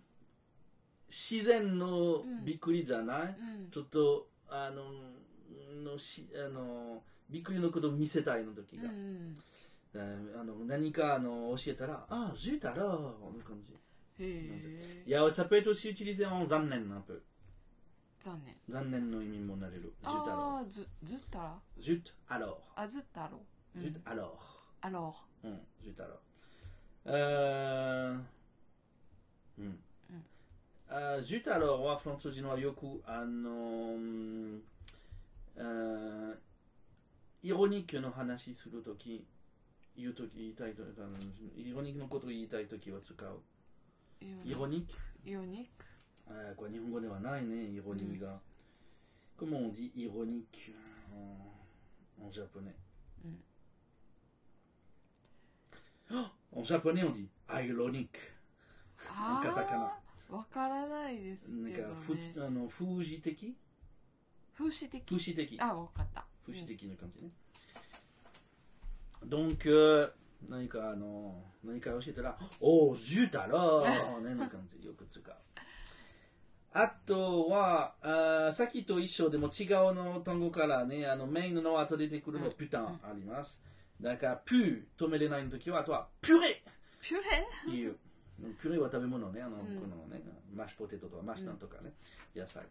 [1.09, 4.85] 自然のびっくりじゃない、うんちょっと、あの、
[5.83, 8.85] のしあのびっくりのことを見せたいの時が。
[8.85, 9.37] うん
[9.95, 13.73] えーあの何かあの教えたら、あ、zut alors こんな感じ。
[13.73, 13.79] へ
[14.21, 17.19] え Il y a, ça peut être aussi utilisé en 残念 un peu.
[18.23, 19.95] 残念残念の意味もなれる。
[20.03, 20.31] alors.
[20.31, 22.57] ああずずったら zut alors.
[22.77, 23.41] あずったろ
[23.75, 24.33] う zut alors.
[24.83, 26.19] あろうん、zut alors.
[27.07, 28.23] えー
[29.59, 29.71] うん。
[29.71, 29.88] あ
[30.91, 34.59] Euh, zut alors, wa frantsuzino yoku ano
[35.59, 36.35] ah euh,
[37.43, 39.23] ironique no hanashi suru toki
[40.17, 40.75] toki itai
[41.59, 43.43] ironique no koto itai toki wa tsukao.
[44.47, 44.95] Ironique
[45.27, 45.85] Ironique
[46.31, 48.23] euh, quoi, Nihongo de wa nai ne, ironique.
[48.23, 48.41] Mm.
[49.37, 50.73] Comment on dit ironique
[52.21, 52.75] en, japonais?
[53.25, 53.35] Mm.
[56.15, 58.19] Oh, en japonais, on dit ironique.
[59.11, 59.37] Ah.
[59.39, 59.93] En katakana.
[60.29, 63.57] わからないですなんかけど、ふね、あの風刺的？
[64.57, 65.03] 風刺的？
[65.05, 65.61] 風刺的。
[65.61, 67.31] あわかった風刺的な感じね。
[69.27, 70.13] Donc, euh,
[70.49, 74.21] 何かあの、何か教えたら、おう、zut alors!
[74.21, 75.35] ね、な感じ、よく使う。
[76.73, 83.61] あとは、あーさっきと一緒でも違うの単語からね、あの、メインの後出てくるの、うんプタンあります。
[84.01, 86.63] だから、プー、止めれない時は、あとは、ピュレ？
[87.01, 87.97] ピュレいう。
[88.61, 89.65] ピュレは食べ物ね、あの、うん。
[89.81, 90.23] このね、
[90.55, 91.93] マッシュポテトとかマッシュなんとかね、
[92.35, 92.65] 野菜。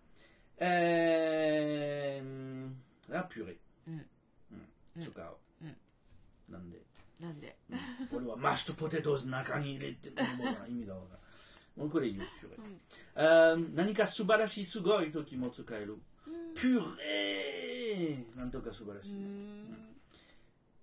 [0.59, 3.55] えー、あ、ピュレ。
[3.87, 4.05] うん。
[4.97, 5.05] うん。
[5.05, 5.37] 使う。
[5.61, 5.75] うん。
[6.49, 6.81] なんで、
[7.21, 7.57] なんで？
[8.13, 10.11] 俺はマッシュポテトを中に入れて、意
[10.73, 11.81] 味がわからん。
[11.81, 12.57] もうこれ言う、ピュレ。
[12.57, 12.79] ん。
[13.15, 15.97] あー何か素晴らしい、すごい時も使える。
[16.55, 19.11] ピュレなんとか素晴らしい。
[19.11, 19.95] うーん。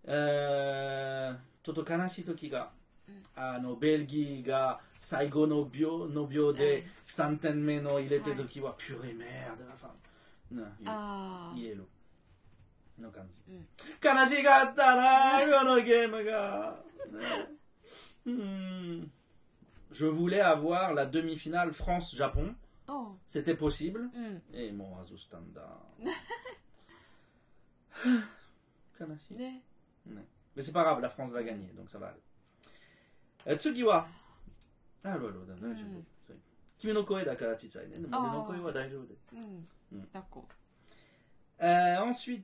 [0.05, 2.71] えーちょっと悲しい時が、あ
[3.38, 9.66] のベルギーが最後の秒の秒で3点目の入れてる時は、ピュレメード
[10.62, 11.88] なああ言える
[13.00, 13.68] の感じ、うん
[14.04, 16.80] 悲しかったなこのゲームが、
[17.12, 17.60] ね
[18.26, 19.12] うん
[19.92, 22.54] Je voulais avoir la demi-finale France-Japon.
[22.88, 24.10] おう C'était possible.
[24.14, 24.42] うん。
[24.54, 25.80] Et mon Azu Standard.
[29.00, 29.38] 悲しい。
[29.38, 29.64] ね。
[30.56, 32.20] Mais c'est pas grave, la France va gagner, donc ça va aller.
[33.47, 34.07] Euh, Tsugiwa.
[35.03, 35.29] Ah, là, là, là,
[35.69, 36.03] là, je- Mm.
[36.27, 36.35] c'est-
[36.79, 37.99] Kimi no koe da kara chitsai ne.
[37.99, 38.19] Mais Ah.
[38.21, 39.21] 俺の声は大丈夫です。
[39.35, 40.03] うんうん。
[40.13, 40.49] 抱っこ。
[41.61, 42.43] Euh, ensuite,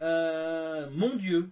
[0.00, 1.50] euh, mon Dieu.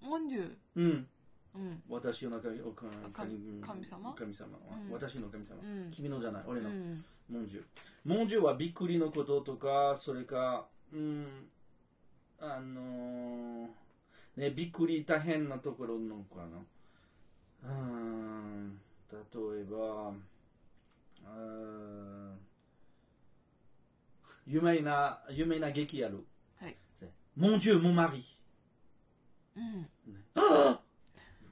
[0.00, 0.56] モンデュ。
[0.76, 1.06] Hmm.
[1.54, 1.82] うん。
[1.88, 4.14] 私の神おか神様？
[4.14, 7.04] 神様うん私の神様、うん君のじゃない俺の、うん。
[7.28, 7.64] モンジュ
[8.04, 11.26] モンジュはびっくりのこととかそれかうん
[12.40, 13.68] あのー
[14.36, 16.58] ねびっくり大変なところのかな
[17.63, 18.79] うん
[19.11, 19.17] 例
[19.61, 20.11] えば
[21.25, 22.39] うん
[24.45, 26.25] 有名な有名な劇ある
[26.59, 26.75] はい。
[27.35, 28.25] モンジュモマリ
[29.55, 29.87] うん。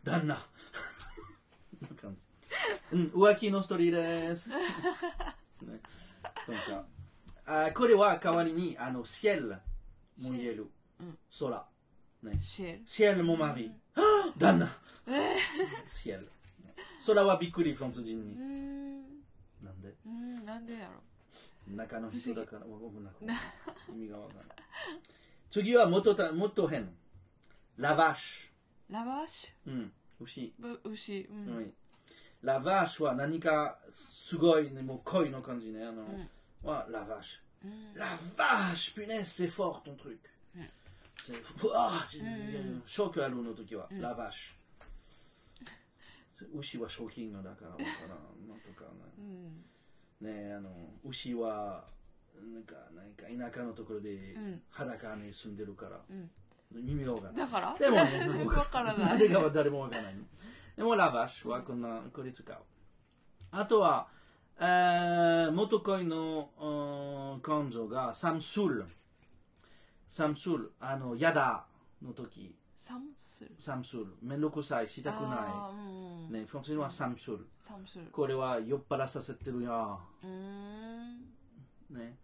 [0.03, 2.15] 旦那な感
[2.91, 2.95] じ。
[2.95, 4.49] うん、浮気のストーリーです。
[4.49, 4.55] ね、
[6.47, 10.67] なんかあこれは代わりに、あの、シェルも言える。
[10.99, 11.65] うん空。
[12.39, 12.81] シェル。
[12.85, 13.71] シェルもマリー。
[14.37, 14.77] 旦那
[15.07, 15.17] シェ
[16.17, 16.31] ル。
[17.05, 18.35] 空はびっくり、フランス人うに。
[18.35, 19.01] ん。
[19.63, 20.45] なんでうん。
[20.45, 21.01] なんでやろ。
[21.75, 23.37] 中の人だから、わかんな い
[23.91, 24.57] 意味がわからない。
[25.49, 26.89] 次はもっとたもっと変。
[27.77, 28.49] ラバッシ
[28.89, 29.71] ラバッシュ。
[29.71, 30.53] うん、牛。
[30.59, 30.61] ュ。
[30.61, 31.27] ぶ牛。
[31.29, 31.55] うん。
[31.55, 31.73] はい、
[32.41, 35.83] ラバッシュは何かすごいね、もう恋の感じね。
[35.83, 36.29] あの、ん
[36.63, 37.97] はラバッシうんュ。
[37.99, 40.17] ラバッシュ、punaise, c'est fort ton truc.
[40.55, 40.61] うん
[41.27, 42.05] C'est- うわー
[42.77, 44.58] んショックあるの時は、んラバッシュ。
[46.54, 48.48] 牛は賞金のだからわからん。
[48.48, 48.84] なんとか
[49.18, 49.64] うん。
[50.20, 50.32] ね。
[50.48, 50.70] ねあの、
[51.04, 51.84] 牛は、
[52.52, 56.30] なんか、なんか田舎のところでん裸に住んでるから、うん。
[56.72, 57.40] 耳がわからない。
[57.40, 57.76] だから？
[57.78, 60.14] でもね、わからない誰かは誰もわからない。
[60.76, 62.56] でもラバッシュはこんな、これ使う。
[63.50, 64.08] あとは、
[64.58, 68.84] えー、元恋のうん彼女がサムスール。
[70.08, 71.64] サムスール、あの、やだ
[72.02, 72.54] の時、
[72.90, 73.50] サムスル。
[73.60, 74.16] サムスール。
[74.20, 76.28] めんどくさい、したくあな。
[76.28, 76.32] い。
[76.32, 77.46] ね、フランスにはサムスール。
[77.62, 78.06] サムスル。
[78.06, 80.00] これは酔っ払させてるよ。
[80.24, 81.20] うーん。
[81.90, 82.16] ね。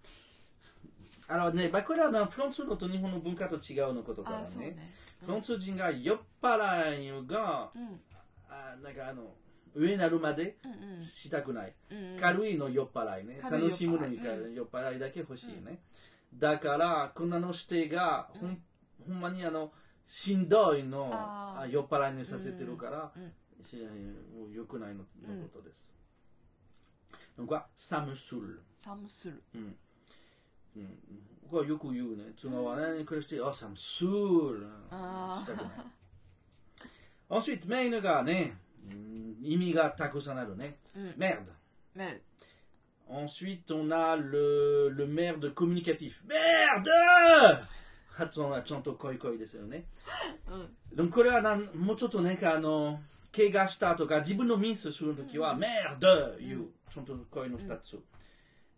[1.29, 4.45] あのね、まあこれはなフランスのと日本の文化と違うのことからね。
[4.57, 4.93] ね。
[5.25, 8.01] フランス人が酔っ払いが、うん。
[8.49, 9.35] あなんかあの
[9.73, 11.03] 上になるまでうんうん。
[11.03, 12.19] したくない、うん。
[12.21, 15.81] 軽いの酔っ払いね軽い楽しむのに酔っ払い酔っ払いだけ欲しいね、
[16.35, 18.59] だからこんなのしてがほん,、
[19.07, 19.71] ほんまにあの
[20.09, 23.33] しんどいのあ酔っ払いにさせてるから、うん。
[23.65, 25.05] しもう良くないのの
[25.53, 25.91] ことです、
[27.39, 29.43] donc quoi ça me saoule サムスル。
[29.55, 29.77] うん。
[30.77, 30.99] うん。
[31.51, 32.33] これはよく言うね。
[32.41, 35.41] 妻はね、これしてあ me saoule あー。
[35.41, 35.75] したくない。
[37.29, 38.57] ensuite メインがね
[38.89, 40.77] うん意味がたくさんあるね。
[40.95, 41.09] うん。
[41.17, 41.43] merde
[41.95, 42.23] メル。
[43.09, 46.21] Ensuite, on a le, le merde communicatif.
[46.27, 47.63] Merde
[48.17, 49.85] 発音はちゃんと恋恋ですよね。
[50.51, 50.97] うん。
[50.97, 53.01] でもこれはなんもうちょっとね、あの、
[53.35, 56.69] 怪我したとか自分のミスするときは、merde 言う。
[56.91, 58.03] ちゃんと恋の二つ。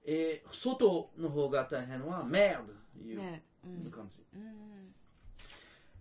[0.04, 2.64] えー外の方が大変は、merde
[2.96, 3.20] 言う。
[3.20, 3.70] メル。
[3.70, 3.90] うん。
[3.92, 4.24] 感じ。
[4.34, 4.94] うん。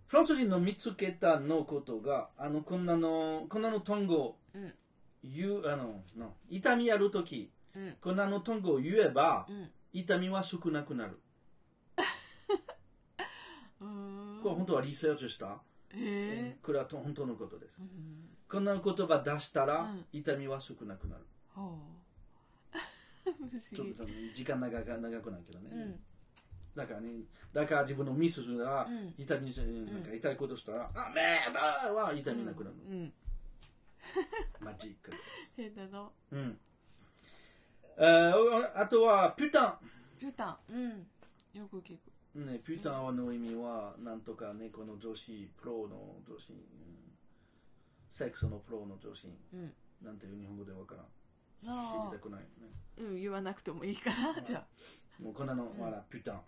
[0.08, 4.74] フランス人の見つけたのことが、あの、こんなの、こんなの単語うん。
[5.22, 7.96] 言う、あの、の痛みあるとき、うん。
[8.00, 9.70] こんなの単語を言えば、うん。
[9.92, 11.20] 痛みは少なくなる。
[13.80, 14.27] うん。
[14.42, 15.58] これ本当はリサーチした、
[15.94, 17.78] えこれは本当のことです。
[17.78, 17.82] ー。
[17.82, 18.28] うん。
[18.48, 21.22] こんな言葉出したらうん痛みは少なくなる。
[21.54, 21.98] ほう。
[23.24, 24.12] 不思議ちょっと。
[24.34, 25.70] 時間長く長くないけどね。
[25.72, 26.00] うん。
[26.74, 27.10] だからね、
[27.52, 32.76] だから自分のミスするら、うん痛みし、なんか痛いことしたら、あ、めーだは痛みなくなる。
[32.88, 33.12] うん。
[34.60, 35.12] マジック。
[35.56, 36.08] 変だな。
[36.32, 36.58] うん。
[37.98, 39.80] えーあとは、ピュタ
[40.20, 40.72] ピュタン。
[40.72, 41.06] うん。
[41.52, 42.12] よく聞く。
[42.34, 42.46] ン。
[42.46, 46.58] ね、ピュタンの意味は、なんとかね、この女子、プロの女子、うん
[48.10, 49.72] セックスのプロの女子、うん。
[50.02, 51.04] なんていう日本語でわからん。
[51.04, 52.46] 知ありたくない、ね。
[52.98, 53.02] あ。
[53.02, 55.22] うん、言わなくてもいいかな、じゃあ。
[55.22, 56.42] もうこんなの、わら、ピュタン。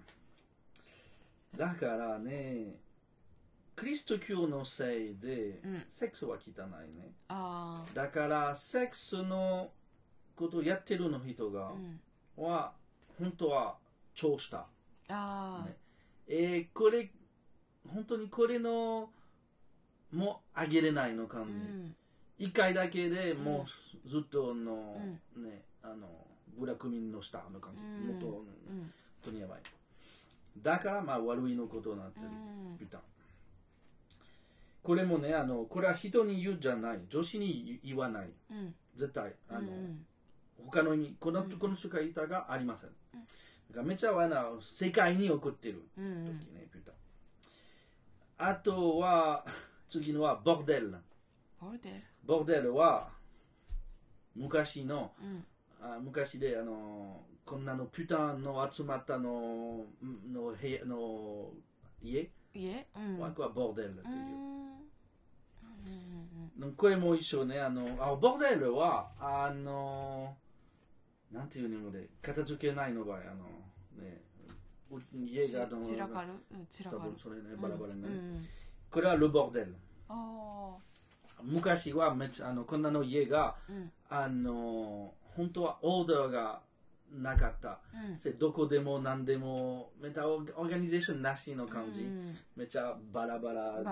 [1.56, 2.74] だからね、
[3.78, 7.12] キリスト教のせいで、うんセックスは汚いね。
[7.28, 9.70] あだから、セックスの
[10.36, 11.72] ことをやってるの人が。
[12.36, 12.74] は、
[13.18, 13.78] 本当は、
[14.14, 14.66] 超した。
[15.10, 15.76] ああね。
[16.28, 17.10] えーこれ、
[17.92, 19.10] 本当にこれの、
[20.12, 21.52] もあげれないの感うじ。
[21.52, 21.94] ん。
[22.38, 23.66] 一回だけでも
[24.04, 25.00] うずっとの、
[25.36, 26.08] うね、あの、
[26.58, 27.80] ブラックミンの下の感じ。
[27.80, 28.32] うんもっと、うん。
[28.32, 28.90] 本
[29.24, 29.60] 当にやばい。
[30.62, 32.28] だからまあ悪いのことになってうる。
[32.28, 33.00] んピュタン。
[34.82, 37.00] これもね、あの、これは人に言うんじゃない。
[37.08, 38.30] 女子に言わない。
[38.50, 39.34] うん絶対。
[39.48, 40.06] あの、うん
[40.66, 42.90] 他の意味、この、うんこの世界板がありません。
[43.82, 45.82] めっちゃあの世界に起こってる。
[45.96, 46.40] うんうん。
[46.40, 46.60] 時ね。
[48.42, 49.44] あとは、
[49.90, 50.94] 次のは、ボーデル。
[51.60, 53.10] ボルデルボーデルは、
[54.34, 55.44] 昔の、うん。
[55.82, 61.52] あ昔で、あの、こんなのピュタンの集まったの、の部屋の
[62.02, 62.30] 家？
[62.54, 62.88] 家？
[62.96, 63.18] うん。
[63.18, 64.06] は、これはボーデルっていう。
[64.06, 64.14] うん。
[64.14, 64.30] うん
[66.60, 70.36] うんこれも一緒ね、あの、あボーデルは、あの、
[71.32, 73.44] なんていう日本語で、片付けないの場合、あの、
[74.02, 74.22] ね、
[74.90, 76.28] う家があの、散らかる？
[76.52, 77.10] うん散ら多かる。
[77.12, 78.14] 分それね、バラバラになる。
[78.90, 79.76] これはルボーデル。
[80.08, 80.76] あ
[81.42, 83.56] 昔はめっちゃ、あの、こんなの家が、
[84.08, 86.60] あの、本当はオーダーが
[87.12, 87.80] なかった。
[88.10, 88.18] うん。
[88.18, 92.02] せどこでも何でも、めっちゃオーガニゼーションなしの感じ。
[92.02, 92.36] うん。
[92.56, 93.82] めっちゃバラバラ,、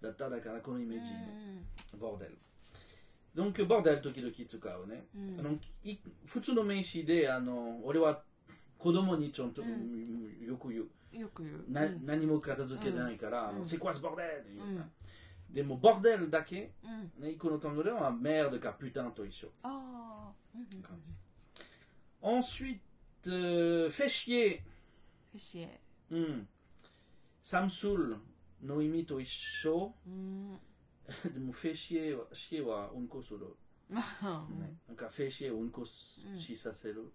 [0.00, 1.10] だっただからこのイメージ
[1.98, 2.38] ボーデル。
[3.34, 8.22] ドンキューバーである時々使うね、うん、あのい普通の名詞であの俺は
[8.78, 11.18] 子供にちょっと、よく言う。
[11.18, 11.64] よく言う。
[11.68, 14.90] な、何も片付けないから、うん、セクワスボーデルって言う、
[15.50, 16.72] でもボーデルだけ、
[17.18, 19.48] ね、この単語ではメールかプタンと一緒。
[19.62, 21.24] ああ、うん感じ。
[22.24, 22.80] ensuite
[23.28, 24.62] euh, fait chier
[25.32, 25.68] fait chier
[27.42, 28.18] Samsul
[28.62, 30.56] Noémie Toisho mm.
[31.32, 33.40] でも、フェシエは、シエはうんこする。
[33.90, 36.58] フェシエうんこしさ。
[36.74, 37.10] させる？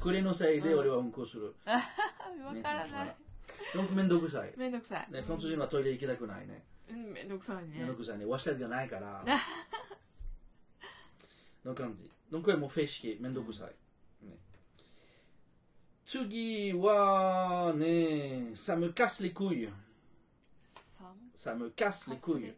[0.00, 1.54] く れのせいで俺はうんこする。
[3.94, 4.54] めんどくさい。
[4.56, 5.12] めんどくさい。
[5.12, 6.64] ね、フロンはトイレ行きたくないね。
[6.88, 7.78] めんどくさいね。
[7.78, 8.24] めんどくさいね。
[8.24, 9.24] わしたりがないから。
[11.64, 12.10] の感じ。
[12.30, 13.74] のくもフェシエ、めんどくさい。
[16.04, 19.68] 次はね、サムカスリクイ。
[21.36, 22.54] ça me casse, casse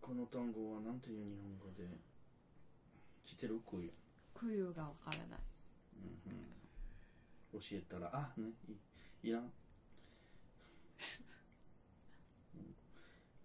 [0.00, 1.88] この単語はなんていう日本語で？
[3.24, 3.60] 来てる？
[3.68, 3.90] クユ
[4.34, 5.40] クユがわからない、
[7.54, 8.50] うん、教えたらあね
[9.22, 9.42] い,いらん。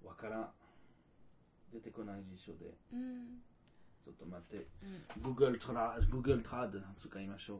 [0.03, 0.49] わ、うん、からん。
[1.71, 3.41] 出てこない辞書で、うん、
[4.03, 7.59] ちょっと待って、うん、Google トラ Google トラで使いましょう。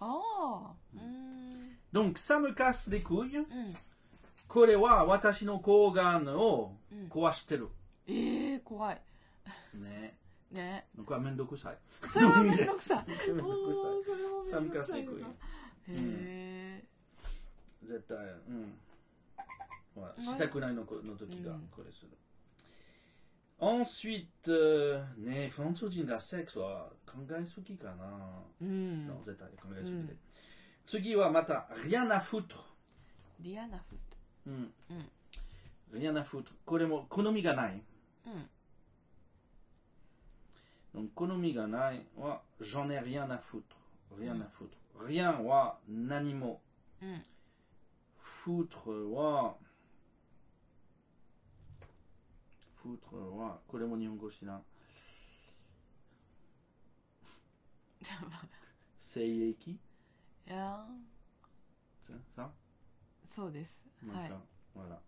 [0.00, 3.38] ああうん、Donc, ça me casse les couilles.
[3.38, 3.46] うん、
[4.48, 7.68] これは私の抗がんをうん壊してる。
[8.06, 9.00] ええー、怖い
[9.74, 10.16] ね。
[10.50, 11.78] ねこれはめんどくさい。
[12.08, 14.60] それはめんどくさいめんどくおーそれはさい。
[14.62, 15.06] めんどくさいへ
[15.88, 16.84] え
[17.84, 18.78] 絶対、うん。
[20.24, 22.10] したくないのこの時がうんこれする。
[23.59, 28.43] Ensuite, euh, ね、フランス人がセックスは考えすぎかな。
[28.61, 30.15] うんの絶対考えすぎうんで。
[30.85, 32.57] 次はまた、rien à foutre。
[33.39, 34.73] リアナフットうん。
[34.89, 35.11] うん
[35.93, 36.51] rien à foutre。
[36.65, 37.81] これも好みがない。
[38.25, 38.49] うん
[40.93, 46.61] donc 好みがないは、j'en ai rien à foutre。rien à foutre。rienは何も。
[47.01, 47.23] うん
[48.45, 49.55] foutre は、
[52.83, 54.63] foutre は、これも日本語知らん。
[58.99, 59.79] 精液い
[60.45, 60.85] や
[62.07, 62.47] ça ça
[63.27, 64.45] そうですはいなんか、
[64.75, 64.99] voilà.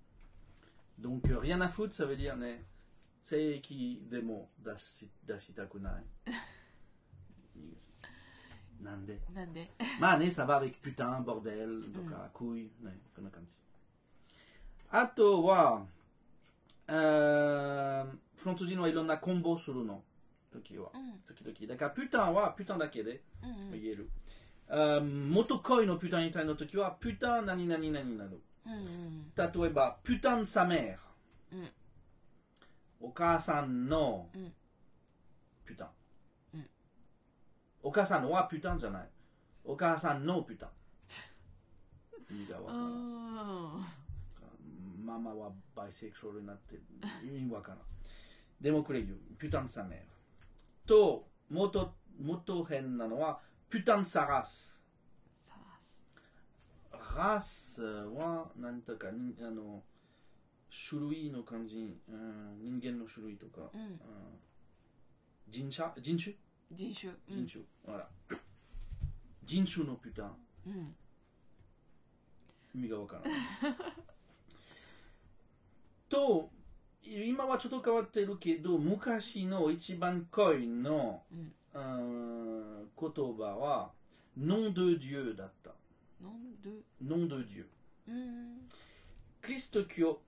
[1.00, 2.66] Donc, euh, rien à foutre, ça veut dire, ね、
[3.24, 6.04] 精液でも出し出したくない。
[8.82, 13.52] なんでなんで まあね、ça va avec putain, bordel, とか、couille, ね、そんな感じ。
[14.90, 15.98] あとは、えー
[16.93, 20.03] フランス人はいろんなコンボするの。
[20.53, 20.91] 時は。
[20.95, 21.57] うん時々。
[21.67, 24.11] だから、putain は putain だけでうんうん言える。
[24.69, 28.43] えー元恋の putain みたいな時は、putain 何々々になる。
[28.67, 30.97] うんうん例えば、putain de sa mère。
[31.53, 31.69] うん
[33.01, 34.53] お母さんのうん
[35.67, 35.87] putain。
[36.55, 36.67] うん
[37.83, 39.09] お母さんは putain じゃない。
[39.65, 40.67] お母さんの putain。
[42.31, 42.83] 意味がわからん。
[43.81, 44.02] あ
[45.03, 46.77] ママはバイセクシュアルになって
[47.25, 47.79] 意味わからん。
[48.61, 49.19] でもこれ言う。
[49.39, 50.03] putain de sa mère.
[50.87, 53.41] と、元、元編なのは、
[53.71, 54.79] putain de sa race.
[55.35, 55.55] さ
[57.19, 59.83] らす race は、なんとか、にあの、
[60.89, 64.01] 種類の感じ、うん、人間の種類とか、うんうん
[65.49, 65.93] 人種？
[66.01, 66.35] 人種？
[66.71, 68.07] 人種うん人種、voilà.
[69.45, 70.31] 人種の putain。
[70.67, 70.95] うん
[72.75, 73.33] 意味がわからない。
[76.13, 76.51] と、
[77.03, 81.53] 今はちょっと変わってるけど、昔の一番恋の、うん。
[81.75, 83.91] うん言葉は、
[84.39, 85.71] nom de Dieu だった。
[86.23, 86.69] なんで
[87.03, 87.65] nom de Dieu。
[88.09, 88.69] うん。
[89.43, 90.21] キリスト教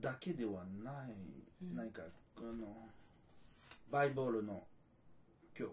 [0.00, 1.14] だけではない、
[1.62, 1.76] うん。
[1.76, 2.02] なんか、
[2.38, 2.88] あの、
[3.92, 4.66] バイブルの
[5.54, 5.70] 教、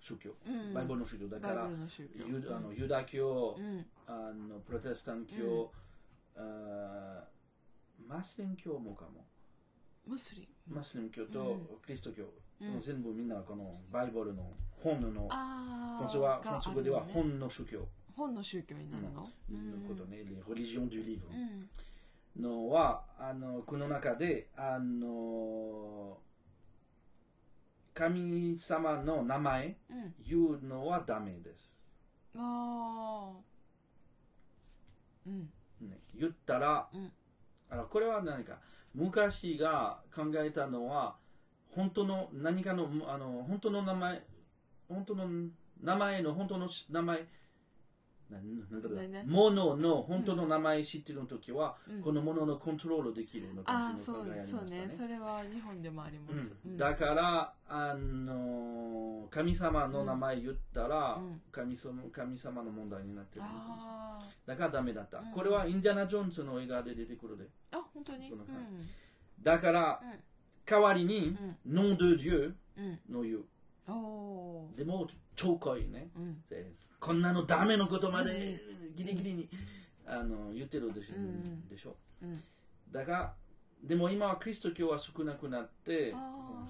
[0.00, 0.30] 宗教。
[0.44, 0.74] うん。
[0.74, 1.28] バイブルの宗教。
[1.28, 3.86] だからユあのユダ教、うん。
[4.08, 5.70] あのプロテスタン教、
[6.36, 7.35] あー
[8.08, 9.24] マスリム教もかも
[10.06, 14.50] ムスリムマスリム教とうんキリスト教、うん全部みんなこのバイブルの
[14.82, 17.86] 本のああフランスはフランス語では本の宗教
[18.16, 19.28] 本の宗教になるのの
[19.86, 26.18] ことね、les religions du livre うんのはあのこの中であの
[27.92, 31.70] 神様の名前うん言うのはダメです、
[32.36, 33.38] ああ
[35.26, 37.12] うんね、言ったら、うん
[37.70, 38.58] あこれは何か。
[38.94, 41.16] 昔が考えたのは
[41.68, 44.22] 本当の何かのあの本当の名前
[44.88, 45.26] 本当の
[45.82, 47.26] 名前の本当の名前
[48.30, 52.02] ななんだろう何ねものの本当の名前知ってる時は、うん。
[52.02, 54.86] このもののコントロールできるのああ感じそうそうね。
[54.88, 56.54] それは日本でもあります。
[56.64, 56.76] うん。
[56.76, 61.40] だからあの神様の名前言ったら、うん。
[61.52, 63.44] 神様神様の問題になってる
[64.46, 65.32] だからダメだった、うん。
[65.32, 67.44] これはインディアナ・ジョーンズの映画で出てくるで。
[67.72, 68.32] ああ本当に？
[69.42, 70.18] だから、うん。
[70.68, 73.44] 代わりにうん「nom de Dieu うん」の言う
[74.76, 76.08] でも超濃いね。
[76.16, 76.42] うん。
[76.48, 78.60] でこんなのダメのことまで
[78.96, 79.48] ギリギリに、
[80.06, 81.68] あの言ってるでしょ,、うん。
[81.68, 82.42] でしょうん。
[82.90, 83.34] だが
[83.82, 86.14] でも今はキリスト教は少なくなって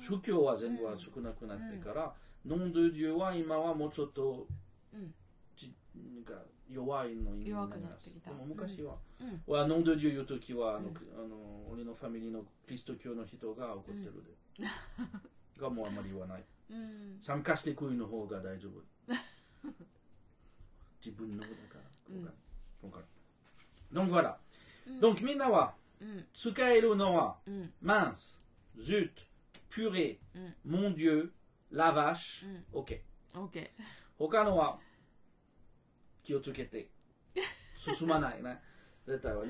[0.01, 2.12] 宗教は全部は少なくなってから、
[2.47, 4.47] nom de Dieu は今はもうちょっと
[4.93, 6.35] なんか
[6.71, 8.11] 弱いの意味になります。
[8.12, 9.55] でも昔は、うん。
[9.55, 10.95] は nom de Dieu 言うときはあの、うん。
[10.95, 11.37] あの
[11.73, 14.12] 俺のファミリーのキリスト教の人が怒ってる
[14.59, 14.67] で、
[15.61, 18.82] がもうあんまり言わないうん参加してくいの方が大丈夫
[21.04, 22.32] 自分のだからうんわ
[22.91, 23.06] かる
[23.93, 24.36] donc voilà、
[24.88, 28.39] うん donc みんなはうん使えるのはうん mince
[28.78, 29.10] zut
[29.70, 31.30] purée うん mon dieu
[31.72, 33.02] la vache、うん ok
[33.36, 33.74] オッケ
[34.18, 34.80] 他のは
[36.24, 36.89] 気をつけて
[37.97, 38.62] 進まないね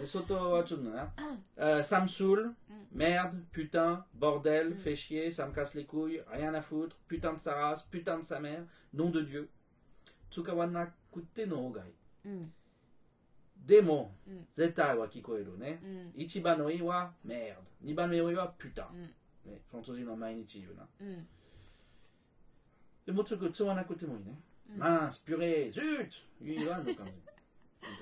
[0.04, 1.12] Soto wa chunna.
[1.58, 2.74] Euh, ça me saoule, mm.
[2.92, 4.78] merde, putain, bordel, mm.
[4.78, 8.18] fais chier, ça me casse les couilles, rien à foutre, putain de sa race, putain
[8.18, 9.48] de sa mère, nom de Dieu.
[10.30, 11.48] Tsukawana kutte mm.
[11.48, 11.92] no ogai.
[13.56, 14.12] Demo,
[14.54, 15.78] zetai wa kikoeru ne.
[16.16, 19.08] Ichiba no i wa merde, niban no i wa putain.
[19.46, 20.86] Ne, fantoji no mainichi yu na.
[23.06, 24.36] Demo tsuku tsuwana kutte mo ne.
[24.68, 26.22] Mince, purée, zut!
[26.40, 26.84] Yu no.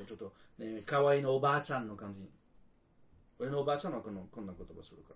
[0.08, 2.30] ちょっと、ね、可愛いのおばあちゃんの感じ。
[3.40, 5.14] 俺のおばあちゃんはこのこんな言葉するか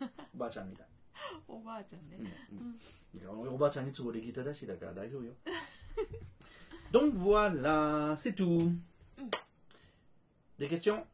[0.00, 0.08] ら。
[0.34, 0.86] おばあちゃんみたい。
[1.46, 2.18] おばあちゃんね
[2.52, 2.58] うん
[3.20, 5.32] うん俺おばあちゃんに都合できただしだから大丈夫よ。
[6.92, 8.72] Donc voilà, c'est tout.
[10.58, 11.04] Des questions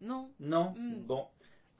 [0.00, 1.06] の Non Mm.
[1.06, 1.26] Bon.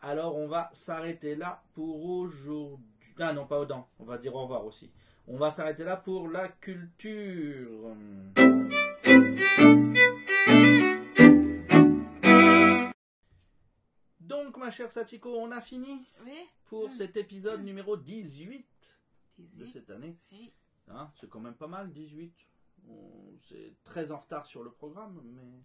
[0.01, 2.87] Alors on va s'arrêter là pour aujourd'hui.
[3.19, 3.87] Ah non, pas Odan.
[3.99, 4.91] On va dire au revoir aussi.
[5.27, 7.95] On va s'arrêter là pour la culture.
[14.55, 16.93] Donc ma chère Sachiko, on a fini Oui pour Mm.
[16.93, 18.65] cet épisode numéro 18
[19.39, 20.17] de 18 cette année.
[20.31, 20.53] はい
[20.89, 22.33] Hein, c'est quand même pas mal, 18.
[22.89, 25.63] On- C'est très en retard sur le programme, mais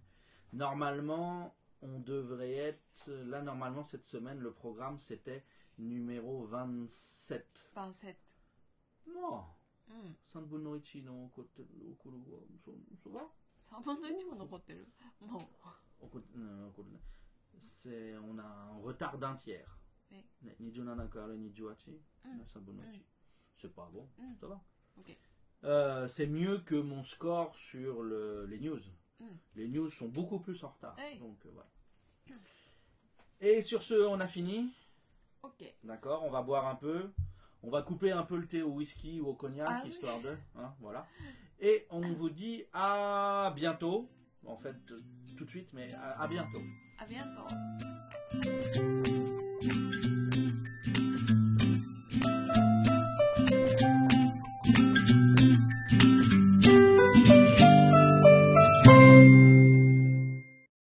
[0.53, 3.09] normalement, on devrait être.
[3.31, 5.43] Là, normalement, cette semaine, le programme, c'était
[5.77, 7.69] numéro 27.
[7.75, 8.15] 番セッ
[9.07, 9.45] Moi,
[9.87, 13.29] トうん Sanbunoichi no okotte- okuru wa- so- so va
[13.61, 14.87] 3分の1も残ってる
[15.21, 15.37] も
[16.01, 16.99] う Oko- euh, okuru ne.
[17.82, 19.78] c'est on a un retard d'un tiers.
[20.10, 20.24] Oui.
[20.42, 20.48] Mm.
[22.24, 23.00] Mm.
[23.60, 24.34] C'est pas bon, mm.
[24.40, 24.60] ça va.
[25.64, 28.80] Euh, c'est mieux que mon score sur le, les news.
[29.18, 29.26] Mm.
[29.56, 30.96] Les news sont beaucoup plus en retard.
[31.18, 32.34] Donc euh,
[33.40, 34.72] Et sur ce, on a fini.
[35.84, 37.10] D'accord, on va boire un peu.
[37.62, 40.34] On va couper un peu le thé au whisky ou au cognac, ah histoire de.
[40.56, 41.06] Hein, voilà.
[41.60, 44.08] Et on vous dit à bientôt
[44.46, 45.00] en fait euh,
[45.36, 46.62] tout de suite, mais à, bientôt.
[46.98, 47.46] À bientôt.